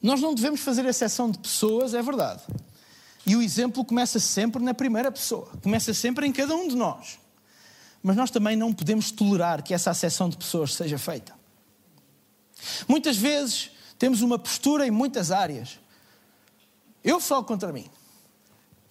Nós 0.00 0.20
não 0.20 0.34
devemos 0.34 0.60
fazer 0.60 0.84
exceção 0.84 1.30
de 1.30 1.38
pessoas, 1.38 1.94
é 1.94 2.02
verdade. 2.02 2.42
E 3.26 3.34
o 3.34 3.42
exemplo 3.42 3.84
começa 3.84 4.20
sempre 4.20 4.62
na 4.62 4.74
primeira 4.74 5.10
pessoa, 5.10 5.50
começa 5.62 5.94
sempre 5.94 6.26
em 6.26 6.32
cada 6.32 6.54
um 6.54 6.68
de 6.68 6.76
nós. 6.76 7.18
Mas 8.02 8.16
nós 8.16 8.30
também 8.30 8.54
não 8.54 8.72
podemos 8.72 9.10
tolerar 9.10 9.62
que 9.62 9.72
essa 9.72 9.90
acessão 9.90 10.28
de 10.28 10.36
pessoas 10.36 10.74
seja 10.74 10.98
feita. 10.98 11.34
Muitas 12.86 13.16
vezes 13.16 13.70
temos 13.98 14.20
uma 14.20 14.38
postura 14.38 14.86
em 14.86 14.90
muitas 14.90 15.30
áreas. 15.30 15.80
Eu 17.02 17.18
falo 17.18 17.44
contra 17.44 17.72
mim, 17.72 17.88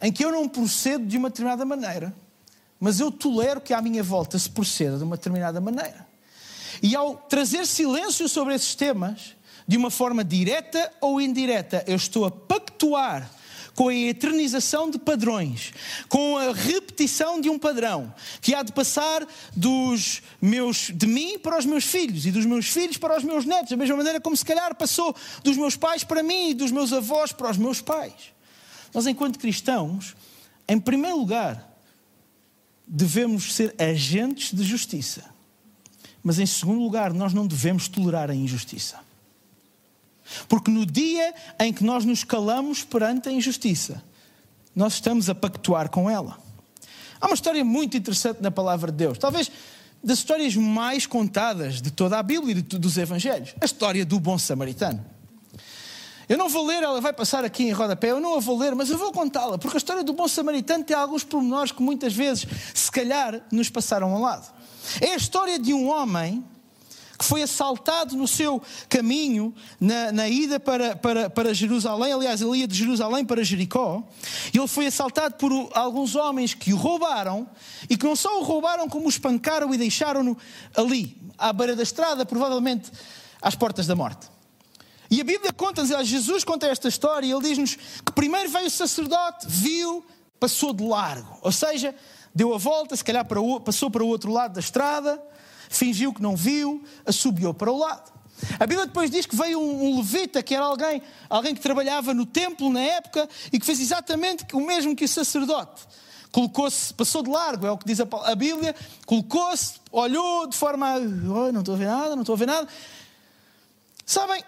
em 0.01 0.11
que 0.11 0.25
eu 0.25 0.31
não 0.31 0.49
procedo 0.49 1.05
de 1.05 1.17
uma 1.17 1.29
determinada 1.29 1.63
maneira, 1.63 2.13
mas 2.79 2.99
eu 2.99 3.11
tolero 3.11 3.61
que 3.61 3.73
à 3.73 3.81
minha 3.81 4.01
volta 4.01 4.37
se 4.37 4.49
proceda 4.49 4.97
de 4.97 5.03
uma 5.03 5.15
determinada 5.15 5.61
maneira. 5.61 6.12
E 6.81 6.95
ao 6.95 7.15
trazer 7.15 7.65
silêncio 7.65 8.27
sobre 8.27 8.55
esses 8.55 8.75
temas, 8.75 9.35
de 9.67 9.77
uma 9.77 9.89
forma 9.89 10.23
direta 10.23 10.91
ou 10.99 11.21
indireta, 11.21 11.83
eu 11.87 11.95
estou 11.95 12.25
a 12.25 12.31
pactuar 12.31 13.29
com 13.75 13.87
a 13.87 13.95
eternização 13.95 14.89
de 14.89 14.99
padrões, 14.99 15.73
com 16.07 16.37
a 16.37 16.53
repetição 16.53 17.41
de 17.41 17.49
um 17.49 17.57
padrão 17.57 18.13
que 18.39 18.53
há 18.53 18.61
de 18.61 18.71
passar 18.71 19.27
dos 19.55 20.21
meus, 20.41 20.91
de 20.93 21.07
mim 21.07 21.39
para 21.39 21.57
os 21.57 21.65
meus 21.65 21.85
filhos 21.85 22.25
e 22.25 22.31
dos 22.31 22.45
meus 22.45 22.67
filhos 22.67 22.97
para 22.97 23.17
os 23.17 23.23
meus 23.23 23.45
netos, 23.45 23.71
da 23.71 23.77
mesma 23.77 23.97
maneira 23.97 24.21
como 24.21 24.37
se 24.37 24.45
calhar 24.45 24.75
passou 24.75 25.15
dos 25.43 25.57
meus 25.57 25.75
pais 25.75 26.03
para 26.03 26.21
mim 26.21 26.49
e 26.49 26.53
dos 26.53 26.71
meus 26.71 26.93
avós 26.93 27.31
para 27.31 27.49
os 27.49 27.57
meus 27.57 27.81
pais. 27.81 28.33
Nós, 28.93 29.07
enquanto 29.07 29.39
cristãos, 29.39 30.15
em 30.67 30.79
primeiro 30.79 31.17
lugar, 31.17 31.67
devemos 32.87 33.55
ser 33.55 33.73
agentes 33.79 34.53
de 34.53 34.63
justiça. 34.63 35.32
Mas, 36.23 36.39
em 36.39 36.45
segundo 36.45 36.81
lugar, 36.81 37.13
nós 37.13 37.33
não 37.33 37.45
devemos 37.45 37.87
tolerar 37.87 38.29
a 38.29 38.35
injustiça. 38.35 38.99
Porque 40.47 40.71
no 40.71 40.85
dia 40.85 41.33
em 41.59 41.73
que 41.73 41.83
nós 41.83 42.05
nos 42.05 42.23
calamos 42.23 42.83
perante 42.83 43.27
a 43.27 43.31
injustiça, 43.31 44.01
nós 44.75 44.93
estamos 44.93 45.29
a 45.29 45.35
pactuar 45.35 45.89
com 45.89 46.09
ela. 46.09 46.37
Há 47.19 47.27
uma 47.27 47.35
história 47.35 47.63
muito 47.63 47.97
interessante 47.97 48.41
na 48.41 48.51
palavra 48.51 48.91
de 48.91 48.97
Deus, 48.97 49.17
talvez 49.17 49.51
das 50.03 50.17
histórias 50.17 50.55
mais 50.55 51.05
contadas 51.05 51.81
de 51.81 51.89
toda 51.89 52.19
a 52.19 52.23
Bíblia 52.23 52.57
e 52.57 52.61
dos 52.61 52.97
Evangelhos 52.97 53.55
a 53.61 53.65
história 53.65 54.05
do 54.05 54.19
bom 54.19 54.37
samaritano. 54.37 55.03
Eu 56.27 56.37
não 56.37 56.49
vou 56.49 56.65
ler, 56.65 56.83
ela 56.83 56.99
vai 56.99 57.13
passar 57.13 57.43
aqui 57.43 57.63
em 57.63 57.71
rodapé, 57.71 58.11
eu 58.11 58.19
não 58.19 58.35
a 58.35 58.39
vou 58.39 58.57
ler, 58.57 58.73
mas 58.75 58.89
eu 58.89 58.97
vou 58.97 59.11
contá-la, 59.11 59.57
porque 59.57 59.75
a 59.75 59.79
história 59.79 60.03
do 60.03 60.13
bom 60.13 60.27
samaritano 60.27 60.83
tem 60.83 60.95
alguns 60.95 61.23
pormenores 61.23 61.71
que 61.71 61.81
muitas 61.81 62.13
vezes, 62.13 62.47
se 62.73 62.91
calhar, 62.91 63.41
nos 63.51 63.69
passaram 63.69 64.13
ao 64.13 64.21
lado. 64.21 64.53
É 65.01 65.13
a 65.13 65.15
história 65.15 65.57
de 65.59 65.73
um 65.73 65.87
homem 65.89 66.43
que 67.17 67.25
foi 67.25 67.41
assaltado 67.41 68.15
no 68.15 68.27
seu 68.27 68.61
caminho, 68.89 69.53
na, 69.79 70.11
na 70.11 70.27
ida 70.27 70.59
para, 70.59 70.95
para, 70.95 71.29
para 71.29 71.53
Jerusalém, 71.53 72.11
aliás, 72.11 72.41
ele 72.41 72.57
ia 72.57 72.67
de 72.67 72.75
Jerusalém 72.75 73.23
para 73.23 73.43
Jericó, 73.43 74.03
e 74.53 74.57
ele 74.57 74.67
foi 74.67 74.87
assaltado 74.87 75.35
por 75.35 75.51
alguns 75.73 76.15
homens 76.15 76.53
que 76.53 76.73
o 76.73 76.77
roubaram, 76.77 77.47
e 77.89 77.95
que 77.95 78.05
não 78.05 78.15
só 78.15 78.39
o 78.39 78.43
roubaram, 78.43 78.89
como 78.89 79.05
o 79.05 79.09
espancaram 79.09 79.73
e 79.73 79.77
deixaram-no 79.77 80.37
ali, 80.75 81.15
à 81.37 81.53
beira 81.53 81.75
da 81.75 81.83
estrada, 81.83 82.25
provavelmente 82.25 82.91
às 83.41 83.55
portas 83.55 83.87
da 83.87 83.95
morte. 83.95 84.27
E 85.09 85.21
a 85.21 85.23
Bíblia 85.23 85.53
conta-nos, 85.53 86.07
Jesus 86.07 86.43
conta 86.43 86.67
esta 86.67 86.87
história, 86.87 87.27
e 87.27 87.31
ele 87.31 87.41
diz-nos 87.41 87.75
que 87.75 88.11
primeiro 88.13 88.49
veio 88.49 88.67
o 88.67 88.71
sacerdote, 88.71 89.45
viu, 89.47 90.03
passou 90.39 90.73
de 90.73 90.83
largo, 90.83 91.37
ou 91.41 91.51
seja, 91.51 91.95
deu 92.33 92.53
a 92.53 92.57
volta, 92.57 92.95
se 92.95 93.03
calhar 93.03 93.25
para 93.25 93.41
o, 93.41 93.59
passou 93.59 93.89
para 93.89 94.03
o 94.03 94.07
outro 94.07 94.31
lado 94.31 94.53
da 94.53 94.59
estrada, 94.59 95.21
fingiu 95.69 96.13
que 96.13 96.21
não 96.21 96.35
viu, 96.35 96.83
assobiou 97.05 97.53
para 97.53 97.71
o 97.71 97.77
lado. 97.77 98.11
A 98.59 98.65
Bíblia 98.65 98.87
depois 98.87 99.09
diz 99.09 99.25
que 99.25 99.35
veio 99.35 99.59
um, 99.59 99.85
um, 99.85 99.97
levita, 99.97 100.41
que 100.43 100.53
era 100.53 100.65
alguém, 100.65 101.01
alguém 101.29 101.55
que 101.55 101.61
trabalhava 101.61 102.13
no 102.13 102.25
templo 102.25 102.69
na 102.69 102.81
época 102.81 103.29
e 103.51 103.59
que 103.59 103.65
fez 103.65 103.79
exatamente 103.79 104.45
o 104.53 104.59
mesmo 104.59 104.95
que 104.95 105.05
o 105.05 105.07
sacerdote. 105.07 105.83
Colocou-se, 106.31 106.93
passou 106.93 107.21
de 107.21 107.29
largo, 107.29 107.65
é 107.67 107.71
o 107.71 107.77
que 107.77 107.85
diz 107.85 107.99
a, 107.99 108.35
Bíblia, 108.35 108.75
colocou-se, 109.05 109.75
olhou 109.91 110.47
de 110.47 110.57
forma. 110.57 110.95
Oh, 110.97 111.51
não 111.51 111.59
estou 111.59 111.75
a 111.75 111.77
ver 111.77 111.85
nada, 111.85 112.15
não 112.15 112.23
estou 112.23 112.33
a 112.33 112.37
ver 112.37 112.47
nada. 112.47 112.67
Sabem, 114.05 114.43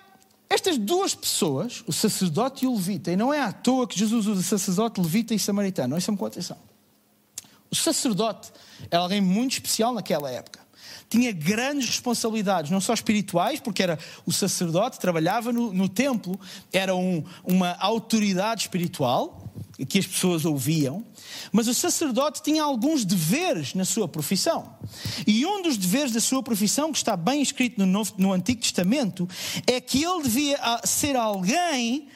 estas 0.49 0.77
duas 0.77 1.13
pessoas, 1.13 1.83
o 1.85 1.93
sacerdote 1.93 2.65
e 2.65 2.67
o 2.67 2.73
levita, 2.73 3.11
e 3.11 3.15
não 3.15 3.33
é 3.33 3.39
à 3.39 3.53
toa 3.53 3.87
que 3.87 3.97
Jesus 3.97 4.25
usa 4.25 4.41
sacerdote, 4.41 4.99
levita 4.99 5.33
e 5.33 5.39
samaritano, 5.39 5.95
ouçam 5.95 6.17
com 6.17 6.25
atenção. 6.25 6.57
O 7.79 7.83
sacerdote 7.83 8.51
era 8.89 9.03
alguém 9.03 9.21
muito 9.21 9.53
especial 9.53 9.93
naquela 9.93 10.31
época. 10.31 10.59
Tinha 11.09 11.31
grandes 11.31 11.87
responsabilidades, 11.87 12.71
não 12.71 12.81
só 12.81 12.93
espirituais, 12.93 13.59
porque 13.59 13.83
era 13.83 13.99
o 14.25 14.31
sacerdote, 14.31 14.99
trabalhava 14.99 15.51
no, 15.53 15.71
no 15.71 15.87
templo, 15.87 16.39
era 16.73 16.95
um, 16.95 17.23
uma 17.43 17.75
autoridade 17.79 18.61
espiritual 18.61 19.53
que 19.87 19.99
as 19.99 20.07
pessoas 20.07 20.45
ouviam, 20.45 21.03
mas 21.51 21.67
o 21.67 21.73
sacerdote 21.73 22.41
tinha 22.41 22.63
alguns 22.63 23.03
deveres 23.03 23.73
na 23.73 23.83
sua 23.83 24.07
profissão. 24.07 24.73
E 25.27 25.45
um 25.45 25.61
dos 25.61 25.75
deveres 25.75 26.13
da 26.13 26.21
sua 26.21 26.41
profissão, 26.41 26.91
que 26.91 26.97
está 26.97 27.17
bem 27.17 27.41
escrito 27.41 27.77
no, 27.77 27.85
Novo, 27.85 28.13
no 28.17 28.31
Antigo 28.31 28.61
Testamento, 28.61 29.27
é 29.67 29.81
que 29.81 30.03
ele 30.03 30.23
devia 30.23 30.57
ah, 30.61 30.81
ser 30.85 31.17
alguém 31.17 32.07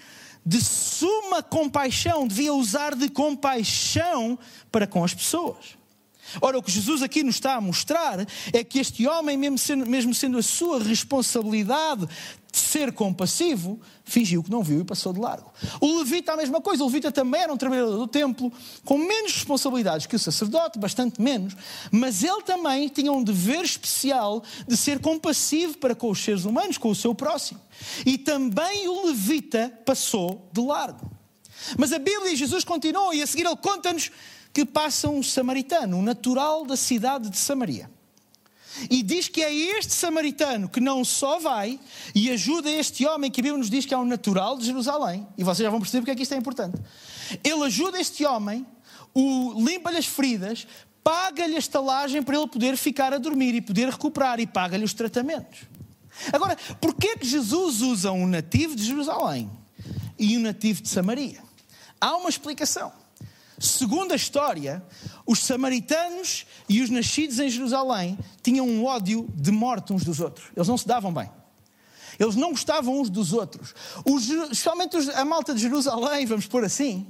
de 0.50 0.60
suma 0.64 1.44
compaixão, 1.44 2.28
devia 2.28 2.52
usar 2.52 2.96
de 2.96 3.08
compaixão 3.08 4.38
para 4.72 4.88
com 4.88 5.04
as 5.04 5.14
pessoas. 5.14 5.78
Ora, 6.42 6.58
o 6.58 6.64
que 6.64 6.72
Jesus 6.72 7.02
aqui 7.02 7.24
nos 7.24 7.36
está 7.36 7.56
a 7.56 7.62
mostrar 7.62 8.26
é 8.54 8.64
que 8.64 8.80
este 8.80 9.08
homem, 9.08 9.38
mesmo 9.38 9.58
sendo, 9.58 9.86
mesmo 9.86 10.14
sendo 10.14 10.38
a 10.38 10.44
sua 10.44 10.82
responsabilidade 10.82 12.08
de 12.52 12.58
ser 12.58 12.92
compassivo, 12.92 13.80
fingiu 14.04 14.44
que 14.44 14.50
não 14.50 14.64
viu 14.64 14.82
e 14.82 14.84
passou 14.84 15.14
de 15.14 15.20
largo. 15.20 15.52
O 15.80 16.00
levita, 16.00 16.34
a 16.34 16.38
mesma 16.38 16.60
coisa. 16.60 16.84
O 16.84 16.88
levita 16.88 17.12
também 17.12 17.42
era 17.42 17.54
um 17.54 17.58
trabalhador 17.58 17.98
do 17.98 18.08
templo, 18.08 18.52
com 18.84 18.98
menos 18.98 19.34
responsabilidades 19.34 20.08
que 20.08 20.16
o 20.16 20.20
sacerdote, 20.20 20.80
bastante 20.80 21.22
menos, 21.22 21.56
mas 21.92 22.24
ele 22.24 22.42
também 22.42 22.88
tinha 22.88 23.12
um 23.12 23.24
dever 23.24 23.64
especial 23.64 24.44
de 24.68 24.76
ser 24.76 25.00
compassivo 25.00 25.78
para 25.78 25.94
com 25.94 26.10
os 26.10 26.20
seres 26.20 26.46
humanos, 26.46 26.78
com 26.78 26.90
o 26.90 26.96
seu 26.96 27.14
próximo. 27.14 27.60
E 28.06 28.18
também 28.18 28.88
o 28.88 29.08
levita 29.08 29.72
passou 29.86 30.50
de 30.52 30.62
largo. 30.62 31.12
Mas 31.78 31.92
a 31.92 32.00
Bíblia 32.00 32.32
e 32.32 32.36
Jesus 32.36 32.64
continuam, 32.64 33.14
e 33.14 33.22
a 33.22 33.28
seguir 33.28 33.46
ele 33.46 33.56
conta-nos 33.58 34.12
que 34.54 34.66
passa 34.66 35.10
um 35.10 35.22
samaritano, 35.22 35.98
um 35.98 36.02
natural 36.02 36.66
da 36.66 36.76
cidade 36.76 37.30
de 37.30 37.38
Samaria. 37.38 37.90
E 38.90 39.04
diz 39.04 39.28
que 39.28 39.44
é 39.44 39.54
este 39.54 39.94
samaritano 39.94 40.70
que 40.70 40.80
não 40.80 41.04
só 41.04 41.40
vai 41.40 41.80
e 42.16 42.30
ajuda 42.32 42.70
este 42.70 43.06
homem 43.06 43.30
que 43.30 43.42
a 43.42 43.44
Bíblia 43.44 43.58
nos 43.58 43.70
diz 43.70 43.86
que 43.86 43.94
é 43.94 43.98
um 43.98 44.06
natural 44.06 44.58
de 44.58 44.66
Jerusalém, 44.66 45.28
e 45.38 45.44
vocês 45.44 45.66
já 45.66 45.70
vão 45.70 45.80
perceber 45.80 46.02
porque 46.02 46.12
é 46.12 46.16
que 46.16 46.24
isto 46.24 46.34
é 46.34 46.38
importante. 46.38 46.78
Ele 47.44 47.64
ajuda 47.64 48.00
este 48.00 48.26
homem, 48.26 48.66
limpa-lhe 49.58 49.98
as 49.98 50.06
feridas, 50.06 50.68
paga-lhe 51.04 51.56
a 51.56 51.60
estalagem 51.60 52.22
para 52.22 52.38
ele 52.38 52.48
poder 52.48 52.78
ficar 52.78 53.14
a 53.14 53.18
dormir 53.18 53.56
e 53.56 53.62
poder 53.62 53.90
recuperar, 53.90 54.40
e 54.40 54.48
paga-lhe 54.48 54.86
os 54.86 54.94
tratamentos. 54.94 55.60
Agora, 56.32 56.58
porquê 56.80 57.18
que 57.18 57.26
Jesus 57.26 57.82
usa 57.82 58.12
um 58.12 58.28
nativo 58.28 58.76
de 58.76 58.84
Jerusalém 58.84 59.50
e 60.18 60.38
um 60.38 60.42
nativo 60.42 60.82
de 60.82 60.90
Samaria? 60.90 61.42
Há 62.00 62.16
uma 62.16 62.30
explicação. 62.30 62.92
Segundo 63.60 64.14
a 64.14 64.16
história, 64.16 64.84
os 65.26 65.40
samaritanos 65.40 66.46
e 66.68 66.82
os 66.82 66.90
nascidos 66.90 67.40
em 67.40 67.50
Jerusalém 67.50 68.18
tinham 68.42 68.68
um 68.68 68.86
ódio 68.86 69.28
de 69.36 69.52
morte 69.52 69.92
uns 69.92 70.04
dos 70.04 70.20
outros. 70.20 70.48
Eles 70.56 70.68
não 70.68 70.78
se 70.78 70.88
davam 70.88 71.14
bem. 71.14 71.30
Eles 72.18 72.36
não 72.36 72.52
gostavam 72.52 73.00
uns 73.00 73.10
dos 73.10 73.32
outros. 73.34 73.74
Os, 74.06 74.30
especialmente 74.30 74.98
a 75.12 75.24
malta 75.24 75.54
de 75.54 75.62
Jerusalém, 75.62 76.26
vamos 76.26 76.48
pôr 76.48 76.66
assim, 76.66 77.08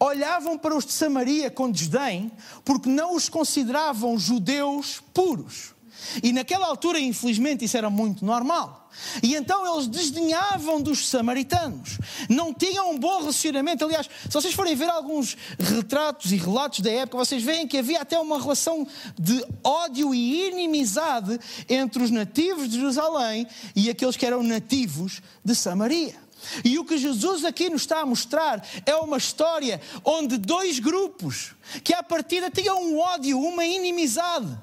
olhavam 0.00 0.58
para 0.58 0.74
os 0.74 0.86
de 0.86 0.92
Samaria 0.92 1.50
com 1.50 1.70
desdém, 1.70 2.32
porque 2.64 2.88
não 2.88 3.14
os 3.14 3.28
consideravam 3.28 4.18
judeus 4.18 5.02
puros. 5.12 5.75
E 6.22 6.32
naquela 6.32 6.66
altura, 6.66 6.98
infelizmente, 6.98 7.64
isso 7.64 7.76
era 7.76 7.90
muito 7.90 8.24
normal. 8.24 8.90
E 9.22 9.34
então 9.34 9.74
eles 9.74 9.86
desdenhavam 9.86 10.80
dos 10.80 11.08
samaritanos, 11.08 11.98
não 12.28 12.52
tinham 12.52 12.90
um 12.90 12.98
bom 12.98 13.18
relacionamento. 13.18 13.84
Aliás, 13.84 14.06
se 14.06 14.32
vocês 14.32 14.54
forem 14.54 14.74
ver 14.74 14.88
alguns 14.88 15.36
retratos 15.58 16.32
e 16.32 16.36
relatos 16.36 16.80
da 16.80 16.90
época, 16.90 17.18
vocês 17.18 17.42
veem 17.42 17.66
que 17.66 17.78
havia 17.78 18.00
até 18.00 18.18
uma 18.18 18.40
relação 18.40 18.86
de 19.18 19.44
ódio 19.62 20.14
e 20.14 20.48
inimizade 20.48 21.38
entre 21.68 22.02
os 22.02 22.10
nativos 22.10 22.68
de 22.68 22.76
Jerusalém 22.76 23.46
e 23.74 23.90
aqueles 23.90 24.16
que 24.16 24.24
eram 24.24 24.42
nativos 24.42 25.20
de 25.44 25.54
Samaria. 25.54 26.26
E 26.64 26.78
o 26.78 26.84
que 26.84 26.98
Jesus 26.98 27.44
aqui 27.44 27.68
nos 27.68 27.82
está 27.82 28.00
a 28.00 28.06
mostrar 28.06 28.66
é 28.84 28.94
uma 28.96 29.16
história 29.16 29.80
onde 30.04 30.36
dois 30.36 30.78
grupos 30.78 31.54
que 31.82 31.94
à 31.94 32.02
partida 32.02 32.50
tinham 32.50 32.82
um 32.82 32.98
ódio, 32.98 33.38
uma 33.38 33.64
inimizade, 33.64 34.56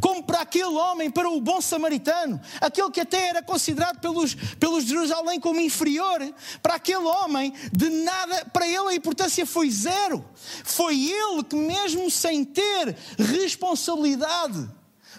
como 0.00 0.22
para 0.22 0.40
aquele 0.40 0.64
homem, 0.64 1.10
para 1.10 1.28
o 1.28 1.40
bom 1.40 1.60
samaritano, 1.60 2.40
aquele 2.60 2.90
que 2.90 3.00
até 3.00 3.28
era 3.28 3.42
considerado 3.42 4.00
pelos, 4.00 4.34
pelos 4.34 4.84
de 4.84 4.90
Jerusalém 4.90 5.40
como 5.40 5.60
inferior, 5.60 6.20
para 6.62 6.74
aquele 6.74 7.04
homem, 7.04 7.52
de 7.72 7.90
nada, 7.90 8.44
para 8.52 8.66
ele 8.66 8.88
a 8.88 8.94
importância 8.94 9.46
foi 9.46 9.70
zero. 9.70 10.24
Foi 10.64 10.94
ele 10.94 11.44
que, 11.44 11.56
mesmo 11.56 12.10
sem 12.10 12.44
ter 12.44 12.96
responsabilidade, 13.18 14.68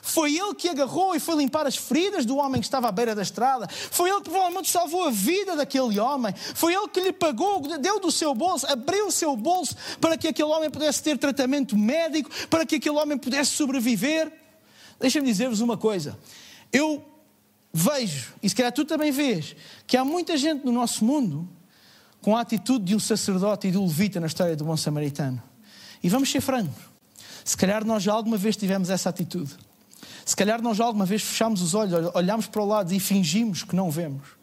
foi 0.01 0.35
ele 0.35 0.55
que 0.55 0.69
agarrou 0.69 1.15
e 1.15 1.19
foi 1.19 1.35
limpar 1.35 1.67
as 1.67 1.75
feridas 1.75 2.25
do 2.25 2.37
homem 2.37 2.61
que 2.61 2.67
estava 2.67 2.87
à 2.87 2.91
beira 2.91 3.13
da 3.13 3.21
estrada. 3.21 3.67
Foi 3.69 4.09
ele 4.09 4.21
que 4.21 4.29
provavelmente 4.29 4.69
salvou 4.69 5.05
a 5.05 5.11
vida 5.11 5.55
daquele 5.55 5.99
homem. 5.99 6.33
Foi 6.55 6.73
ele 6.73 6.87
que 6.87 6.99
lhe 6.99 7.13
pagou, 7.13 7.61
deu 7.77 7.99
do 7.99 8.11
seu 8.11 8.33
bolso, 8.33 8.65
abriu 8.67 9.07
o 9.07 9.11
seu 9.11 9.35
bolso 9.35 9.75
para 9.99 10.17
que 10.17 10.27
aquele 10.27 10.49
homem 10.49 10.69
pudesse 10.69 11.03
ter 11.03 11.17
tratamento 11.17 11.77
médico, 11.77 12.29
para 12.47 12.65
que 12.65 12.75
aquele 12.75 12.97
homem 12.97 13.17
pudesse 13.17 13.51
sobreviver. 13.51 14.31
Deixa-me 14.99 15.27
dizer-vos 15.27 15.61
uma 15.61 15.77
coisa. 15.77 16.17
Eu 16.71 17.03
vejo, 17.73 18.33
e 18.41 18.49
se 18.49 18.55
calhar 18.55 18.71
tu 18.71 18.83
também 18.83 19.11
vês, 19.11 19.55
que 19.87 19.95
há 19.95 20.03
muita 20.03 20.37
gente 20.37 20.65
no 20.65 20.71
nosso 20.71 21.05
mundo 21.05 21.47
com 22.21 22.35
a 22.35 22.41
atitude 22.41 22.85
de 22.85 22.95
um 22.95 22.99
sacerdote 22.99 23.67
e 23.67 23.71
de 23.71 23.77
um 23.77 23.85
levita 23.85 24.19
na 24.19 24.27
história 24.27 24.55
do 24.55 24.65
bom 24.65 24.75
samaritano. 24.75 25.41
E 26.03 26.09
vamos 26.09 26.29
ser 26.29 26.41
francos. 26.41 26.83
Se 27.45 27.55
calhar 27.55 27.85
nós 27.85 28.03
já 28.03 28.13
alguma 28.13 28.37
vez 28.37 28.55
tivemos 28.57 28.89
essa 28.89 29.09
atitude. 29.09 29.55
Se 30.25 30.35
calhar 30.35 30.61
nós 30.61 30.77
já 30.77 30.83
alguma 30.83 31.05
vez 31.05 31.21
fechamos 31.21 31.61
os 31.61 31.73
olhos, 31.73 32.11
olhamos 32.13 32.47
para 32.47 32.61
o 32.61 32.65
lado 32.65 32.93
e 32.93 32.99
fingimos 32.99 33.63
que 33.63 33.75
não 33.75 33.89
vemos. 33.89 34.38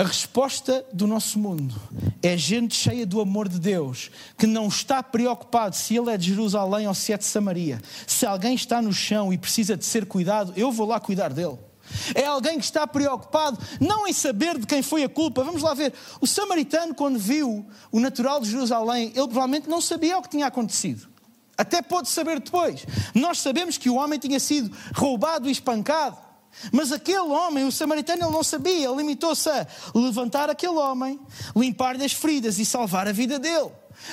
A 0.00 0.02
resposta 0.02 0.82
do 0.94 1.06
nosso 1.06 1.38
mundo 1.38 1.78
é 2.22 2.34
gente 2.34 2.74
cheia 2.74 3.04
do 3.04 3.20
amor 3.20 3.46
de 3.46 3.60
Deus, 3.60 4.10
que 4.38 4.46
não 4.46 4.66
está 4.66 5.02
preocupado 5.02 5.76
se 5.76 5.94
ele 5.94 6.08
é 6.08 6.16
de 6.16 6.30
Jerusalém 6.30 6.88
ou 6.88 6.94
se 6.94 7.12
é 7.12 7.18
de 7.18 7.24
Samaria. 7.26 7.82
Se 8.06 8.24
alguém 8.24 8.54
está 8.54 8.80
no 8.80 8.94
chão 8.94 9.30
e 9.30 9.36
precisa 9.36 9.76
de 9.76 9.84
ser 9.84 10.06
cuidado, 10.06 10.54
eu 10.56 10.72
vou 10.72 10.86
lá 10.86 10.98
cuidar 10.98 11.34
dele. 11.34 11.58
É 12.14 12.24
alguém 12.24 12.58
que 12.58 12.64
está 12.64 12.86
preocupado 12.86 13.58
não 13.78 14.08
em 14.08 14.12
saber 14.14 14.58
de 14.58 14.66
quem 14.66 14.80
foi 14.80 15.04
a 15.04 15.08
culpa. 15.08 15.44
Vamos 15.44 15.60
lá 15.60 15.74
ver. 15.74 15.92
O 16.18 16.26
samaritano, 16.26 16.94
quando 16.94 17.18
viu 17.18 17.66
o 17.92 18.00
natural 18.00 18.40
de 18.40 18.50
Jerusalém, 18.50 19.08
ele 19.08 19.28
provavelmente 19.28 19.68
não 19.68 19.82
sabia 19.82 20.16
o 20.16 20.22
que 20.22 20.30
tinha 20.30 20.46
acontecido. 20.46 21.10
Até 21.58 21.82
pôde 21.82 22.08
saber 22.08 22.40
depois. 22.40 22.86
Nós 23.14 23.38
sabemos 23.38 23.76
que 23.76 23.90
o 23.90 23.96
homem 23.96 24.18
tinha 24.18 24.40
sido 24.40 24.74
roubado 24.94 25.46
e 25.46 25.52
espancado. 25.52 26.29
Mas 26.72 26.92
aquele 26.92 27.18
homem, 27.18 27.64
o 27.64 27.72
samaritano, 27.72 28.24
ele 28.24 28.32
não 28.32 28.42
sabia, 28.42 28.86
ele 28.86 28.96
limitou-se 28.96 29.48
a 29.48 29.66
levantar 29.94 30.50
aquele 30.50 30.74
homem, 30.74 31.18
limpar-lhe 31.56 32.04
as 32.04 32.12
feridas 32.12 32.58
e 32.58 32.64
salvar 32.64 33.08
a 33.08 33.12
vida 33.12 33.38
dele. 33.38 33.70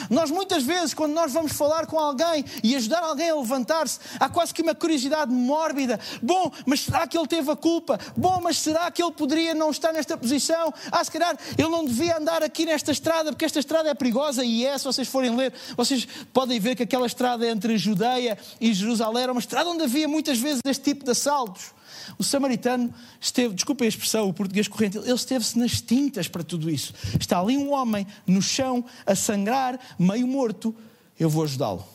Nós 0.10 0.30
muitas 0.30 0.64
vezes, 0.64 0.94
quando 0.94 1.14
nós 1.14 1.32
vamos 1.32 1.54
falar 1.54 1.86
com 1.88 2.00
alguém 2.00 2.44
e 2.64 2.76
ajudar 2.76 3.04
alguém 3.04 3.30
a 3.30 3.36
levantar-se, 3.36 4.00
há 4.20 4.30
quase 4.30 4.54
que 4.54 4.62
uma 4.62 4.76
curiosidade 4.76 5.32
mórbida. 5.32 6.00
Bom, 6.22 6.52
mas 6.66 6.82
será 6.82 7.08
que 7.08 7.18
ele 7.18 7.28
teve 7.28 7.50
a 7.52 7.56
culpa? 7.56 8.00
Bom, 8.16 8.40
mas 8.42 8.60
será 8.60 8.90
que 8.92 9.02
ele 9.02 9.12
poderia 9.12 9.54
não 9.54 9.72
estar 9.72 9.92
nesta 9.92 10.18
posição? 10.18 10.74
Ah, 10.92 11.04
se 11.04 11.12
calhar 11.12 11.38
ele 11.58 11.70
não 11.70 11.86
devia 11.86 12.18
andar 12.18 12.44
aqui 12.44 12.66
nesta 12.66 12.92
estrada, 12.92 13.32
porque 13.32 13.46
esta 13.46 13.60
estrada 13.60 13.90
é 13.90 13.94
perigosa 13.94 14.44
e 14.44 14.66
é, 14.66 14.78
se 14.78 14.86
vocês 14.86 15.08
forem 15.08 15.36
ler, 15.36 15.54
vocês 15.76 16.08
podem 16.34 16.60
ver 16.60 16.76
que 16.76 16.84
aquela 16.84 17.08
estrada 17.08 17.48
entre 17.48 17.78
Judeia 17.78 18.38
e 18.60 18.74
Jerusalém 18.74 19.24
era 19.24 19.32
uma 19.32 19.40
estrada 19.42 19.70
onde 19.70 19.84
havia 19.84 20.08
muitas 20.08 20.38
vezes 20.38 20.62
este 20.66 20.84
tipo 20.84 21.06
de 21.06 21.12
assaltos. 21.12 21.77
O 22.18 22.24
samaritano 22.24 22.94
esteve, 23.20 23.54
desculpa 23.54 23.84
a 23.84 23.88
expressão, 23.88 24.28
o 24.28 24.34
português 24.34 24.68
corrente, 24.68 24.98
ele 24.98 25.12
esteve-se 25.12 25.58
nas 25.58 25.82
tintas 25.82 26.28
para 26.28 26.44
tudo 26.44 26.70
isso. 26.70 26.94
Está 27.20 27.40
ali 27.40 27.58
um 27.58 27.72
homem 27.72 28.06
no 28.26 28.42
chão, 28.42 28.86
a 29.06 29.16
sangrar, 29.16 29.80
meio 29.98 30.28
morto, 30.28 30.76
eu 31.20 31.30
vou 31.30 31.44
ajudá-lo. 31.44 31.86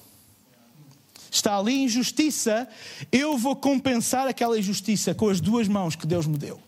Está 1.30 1.58
ali 1.58 1.84
injustiça, 1.84 2.68
eu 3.10 3.38
vou 3.38 3.56
compensar 3.56 4.28
aquela 4.28 4.58
injustiça 4.58 5.14
com 5.14 5.28
as 5.28 5.40
duas 5.40 5.66
mãos 5.66 5.96
que 5.96 6.06
Deus 6.06 6.26
me 6.26 6.36
deu. 6.36 6.60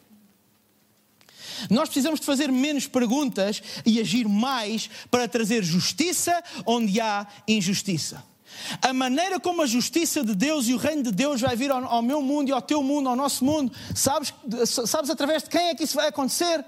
Nós 1.70 1.88
precisamos 1.88 2.20
de 2.20 2.26
fazer 2.26 2.50
menos 2.50 2.86
perguntas 2.86 3.62
e 3.84 4.00
agir 4.00 4.26
mais 4.26 4.88
para 5.10 5.28
trazer 5.28 5.62
justiça 5.62 6.42
onde 6.66 7.00
há 7.00 7.26
injustiça. 7.46 8.22
A 8.82 8.92
maneira 8.92 9.40
como 9.40 9.62
a 9.62 9.66
justiça 9.66 10.22
de 10.22 10.34
Deus 10.34 10.68
e 10.68 10.74
o 10.74 10.76
reino 10.76 11.02
de 11.02 11.12
Deus 11.12 11.40
vai 11.40 11.56
vir 11.56 11.70
ao, 11.70 11.84
ao 11.84 12.02
meu 12.02 12.20
mundo 12.22 12.48
e 12.48 12.52
ao 12.52 12.62
teu 12.62 12.82
mundo, 12.82 13.08
ao 13.08 13.16
nosso 13.16 13.44
mundo, 13.44 13.72
sabes, 13.94 14.32
sabes 14.86 15.10
através 15.10 15.42
de 15.42 15.50
quem 15.50 15.68
é 15.68 15.74
que 15.74 15.84
isso 15.84 15.96
vai 15.96 16.08
acontecer? 16.08 16.64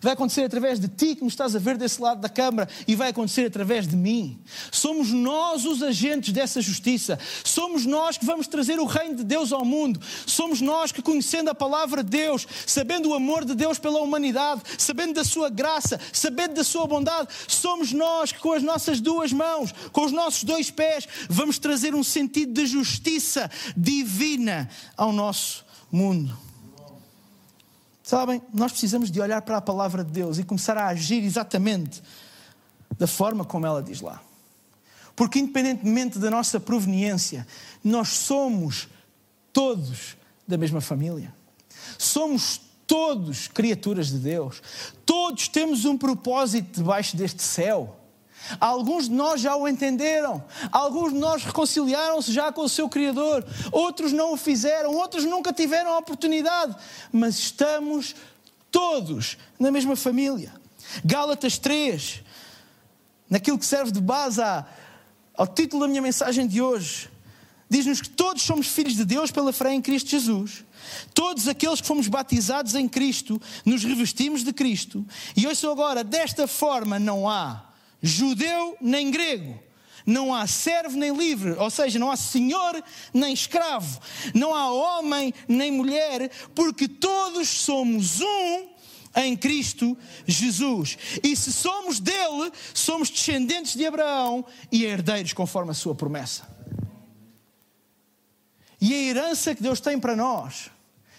Vai 0.00 0.14
acontecer 0.14 0.42
através 0.42 0.80
de 0.80 0.88
ti 0.88 1.14
que 1.14 1.22
me 1.22 1.28
estás 1.28 1.54
a 1.54 1.58
ver 1.58 1.76
desse 1.76 2.00
lado 2.00 2.20
da 2.20 2.28
câmara 2.28 2.68
e 2.88 2.94
vai 2.94 3.10
acontecer 3.10 3.46
através 3.46 3.86
de 3.86 3.96
mim. 3.96 4.40
Somos 4.72 5.10
nós 5.10 5.64
os 5.64 5.82
agentes 5.82 6.32
dessa 6.32 6.60
justiça. 6.60 7.18
Somos 7.44 7.84
nós 7.84 8.16
que 8.16 8.24
vamos 8.24 8.46
trazer 8.46 8.78
o 8.78 8.86
reino 8.86 9.16
de 9.16 9.24
Deus 9.24 9.52
ao 9.52 9.64
mundo. 9.64 10.00
Somos 10.26 10.60
nós 10.60 10.90
que, 10.90 11.02
conhecendo 11.02 11.50
a 11.50 11.54
palavra 11.54 12.02
de 12.02 12.10
Deus, 12.10 12.46
sabendo 12.66 13.10
o 13.10 13.14
amor 13.14 13.44
de 13.44 13.54
Deus 13.54 13.78
pela 13.78 14.00
humanidade, 14.00 14.62
sabendo 14.78 15.14
da 15.14 15.24
sua 15.24 15.50
graça, 15.50 16.00
sabendo 16.12 16.54
da 16.54 16.64
sua 16.64 16.86
bondade, 16.86 17.28
somos 17.46 17.92
nós 17.92 18.32
que, 18.32 18.38
com 18.38 18.52
as 18.52 18.62
nossas 18.62 19.00
duas 19.00 19.32
mãos, 19.32 19.72
com 19.92 20.04
os 20.04 20.12
nossos 20.12 20.44
dois 20.44 20.70
pés, 20.70 21.06
vamos 21.28 21.58
trazer 21.58 21.94
um 21.94 22.02
sentido 22.02 22.52
de 22.52 22.66
justiça 22.66 23.50
divina 23.76 24.68
ao 24.96 25.12
nosso 25.12 25.64
mundo. 25.90 26.49
Sabem, 28.10 28.42
nós 28.52 28.72
precisamos 28.72 29.08
de 29.08 29.20
olhar 29.20 29.40
para 29.40 29.58
a 29.58 29.60
palavra 29.60 30.02
de 30.02 30.10
Deus 30.10 30.36
e 30.36 30.42
começar 30.42 30.76
a 30.76 30.88
agir 30.88 31.22
exatamente 31.22 32.02
da 32.98 33.06
forma 33.06 33.44
como 33.44 33.64
ela 33.64 33.80
diz 33.80 34.00
lá. 34.00 34.20
Porque, 35.14 35.38
independentemente 35.38 36.18
da 36.18 36.28
nossa 36.28 36.58
proveniência, 36.58 37.46
nós 37.84 38.08
somos 38.08 38.88
todos 39.52 40.16
da 40.44 40.58
mesma 40.58 40.80
família. 40.80 41.32
Somos 41.96 42.60
todos 42.84 43.46
criaturas 43.46 44.08
de 44.08 44.18
Deus. 44.18 44.60
Todos 45.06 45.46
temos 45.46 45.84
um 45.84 45.96
propósito 45.96 46.80
debaixo 46.80 47.16
deste 47.16 47.44
céu. 47.44 47.96
Alguns 48.58 49.08
de 49.08 49.14
nós 49.14 49.40
já 49.40 49.54
o 49.54 49.68
entenderam, 49.68 50.42
alguns 50.72 51.12
de 51.12 51.18
nós 51.18 51.44
reconciliaram-se 51.44 52.32
já 52.32 52.50
com 52.50 52.62
o 52.62 52.68
seu 52.68 52.88
Criador, 52.88 53.44
outros 53.70 54.12
não 54.12 54.32
o 54.32 54.36
fizeram, 54.36 54.94
outros 54.94 55.24
nunca 55.24 55.52
tiveram 55.52 55.92
a 55.92 55.98
oportunidade, 55.98 56.74
mas 57.12 57.38
estamos 57.38 58.14
todos 58.70 59.36
na 59.58 59.70
mesma 59.70 59.94
família. 59.94 60.52
Gálatas 61.04 61.58
3, 61.58 62.22
naquilo 63.28 63.58
que 63.58 63.66
serve 63.66 63.92
de 63.92 64.00
base 64.00 64.40
ao 65.34 65.46
título 65.46 65.82
da 65.82 65.88
minha 65.88 66.02
mensagem 66.02 66.46
de 66.46 66.60
hoje, 66.60 67.08
diz-nos 67.68 68.00
que 68.00 68.08
todos 68.08 68.42
somos 68.42 68.66
filhos 68.66 68.96
de 68.96 69.04
Deus 69.04 69.30
pela 69.30 69.52
fé 69.52 69.72
em 69.72 69.80
Cristo 69.80 70.10
Jesus. 70.10 70.64
Todos 71.14 71.46
aqueles 71.46 71.80
que 71.80 71.86
fomos 71.86 72.08
batizados 72.08 72.74
em 72.74 72.88
Cristo, 72.88 73.40
nos 73.64 73.84
revestimos 73.84 74.42
de 74.42 74.52
Cristo. 74.52 75.06
E 75.36 75.46
ouçam 75.46 75.70
agora, 75.70 76.02
desta 76.02 76.48
forma 76.48 76.98
não 76.98 77.28
há 77.28 77.69
judeu 78.02 78.76
nem 78.80 79.10
grego. 79.10 79.58
Não 80.06 80.34
há 80.34 80.46
servo 80.46 80.96
nem 80.96 81.14
livre, 81.14 81.52
ou 81.52 81.70
seja, 81.70 81.98
não 81.98 82.10
há 82.10 82.16
senhor 82.16 82.82
nem 83.12 83.32
escravo, 83.32 84.00
não 84.34 84.54
há 84.54 84.72
homem 84.72 85.32
nem 85.46 85.70
mulher, 85.70 86.30
porque 86.54 86.88
todos 86.88 87.48
somos 87.48 88.20
um 88.20 88.68
em 89.16 89.36
Cristo 89.36 89.96
Jesus. 90.26 90.96
E 91.22 91.36
se 91.36 91.52
somos 91.52 92.00
dele, 92.00 92.50
somos 92.72 93.10
descendentes 93.10 93.74
de 93.74 93.84
Abraão 93.86 94.44
e 94.70 94.84
herdeiros 94.84 95.32
conforme 95.32 95.70
a 95.70 95.74
sua 95.74 95.94
promessa. 95.94 96.48
E 98.80 98.94
a 98.94 98.96
herança 98.96 99.54
que 99.54 99.62
Deus 99.62 99.80
tem 99.80 99.98
para 99.98 100.16
nós 100.16 100.70